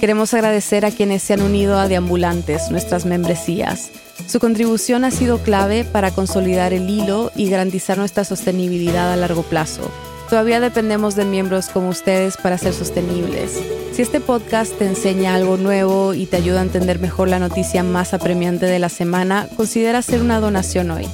Queremos 0.04 0.34
agradecer 0.34 0.86
a 0.86 0.92
quienes 0.92 1.24
se 1.24 1.34
han 1.34 1.42
unido 1.42 1.80
a 1.80 1.88
Deambulantes, 1.88 2.70
nuestras 2.70 3.06
membresías. 3.06 3.90
Su 4.28 4.42
contribución 4.42 5.06
ha 5.06 5.12
sido 5.12 5.38
clave 5.38 5.86
para 5.86 6.12
consolidar 6.12 6.74
el 6.74 6.90
hilo 6.90 7.32
y 7.38 7.50
garantizar 7.50 7.98
nuestra 7.98 8.26
sostenibilidad 8.26 9.14
a 9.14 9.16
largo 9.16 9.44
plazo. 9.44 9.90
Todavía 10.30 10.60
dependemos 10.60 11.16
de 11.16 11.24
miembros 11.24 11.70
como 11.70 11.88
ustedes 11.88 12.36
para 12.36 12.58
ser 12.58 12.74
sostenibles. 12.74 13.62
Si 13.94 14.02
este 14.02 14.20
podcast 14.20 14.78
te 14.78 14.88
enseña 14.88 15.36
algo 15.36 15.56
nuevo 15.56 16.14
y 16.14 16.26
te 16.26 16.36
ayuda 16.36 16.60
a 16.60 16.64
entender 16.64 17.00
mejor 17.00 17.30
la 17.30 17.40
noticia 17.40 17.82
más 17.82 18.14
apremiante 18.14 18.66
de 18.66 18.80
la 18.80 18.90
semana, 18.90 19.48
considera 19.56 20.00
hacer 20.00 20.20
una 20.20 20.42
donación 20.42 20.92
hoy. 20.92 21.08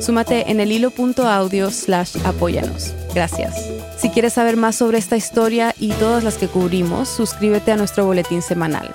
Súmate 0.00 0.50
en 0.50 0.58
el 0.58 0.72
hilo.audio 0.72 1.70
slash 1.70 2.16
apóyanos. 2.24 2.94
Gracias. 3.14 3.54
Si 3.96 4.10
quieres 4.10 4.32
saber 4.32 4.56
más 4.56 4.76
sobre 4.76 4.98
esta 4.98 5.16
historia 5.16 5.74
y 5.78 5.92
todas 5.92 6.24
las 6.24 6.36
que 6.36 6.48
cubrimos, 6.48 7.08
suscríbete 7.08 7.72
a 7.72 7.76
nuestro 7.76 8.04
boletín 8.04 8.42
semanal. 8.42 8.90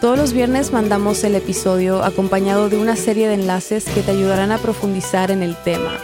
Todos 0.00 0.18
los 0.18 0.32
viernes 0.34 0.70
mandamos 0.70 1.24
el 1.24 1.34
episodio 1.34 2.04
acompañado 2.04 2.68
de 2.68 2.76
una 2.76 2.94
serie 2.94 3.26
de 3.26 3.34
enlaces 3.34 3.86
que 3.86 4.02
te 4.02 4.10
ayudarán 4.10 4.52
a 4.52 4.58
profundizar 4.58 5.30
en 5.30 5.42
el 5.42 5.56
tema. 5.56 5.98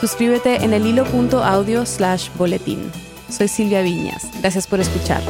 Suscríbete 0.00 0.64
en 0.64 0.74
el 0.74 0.86
hilo.audio 0.86 1.86
slash 1.86 2.28
boletín. 2.36 2.90
Soy 3.30 3.48
Silvia 3.48 3.82
Viñas. 3.82 4.28
Gracias 4.40 4.66
por 4.66 4.80
escuchar. 4.80 5.22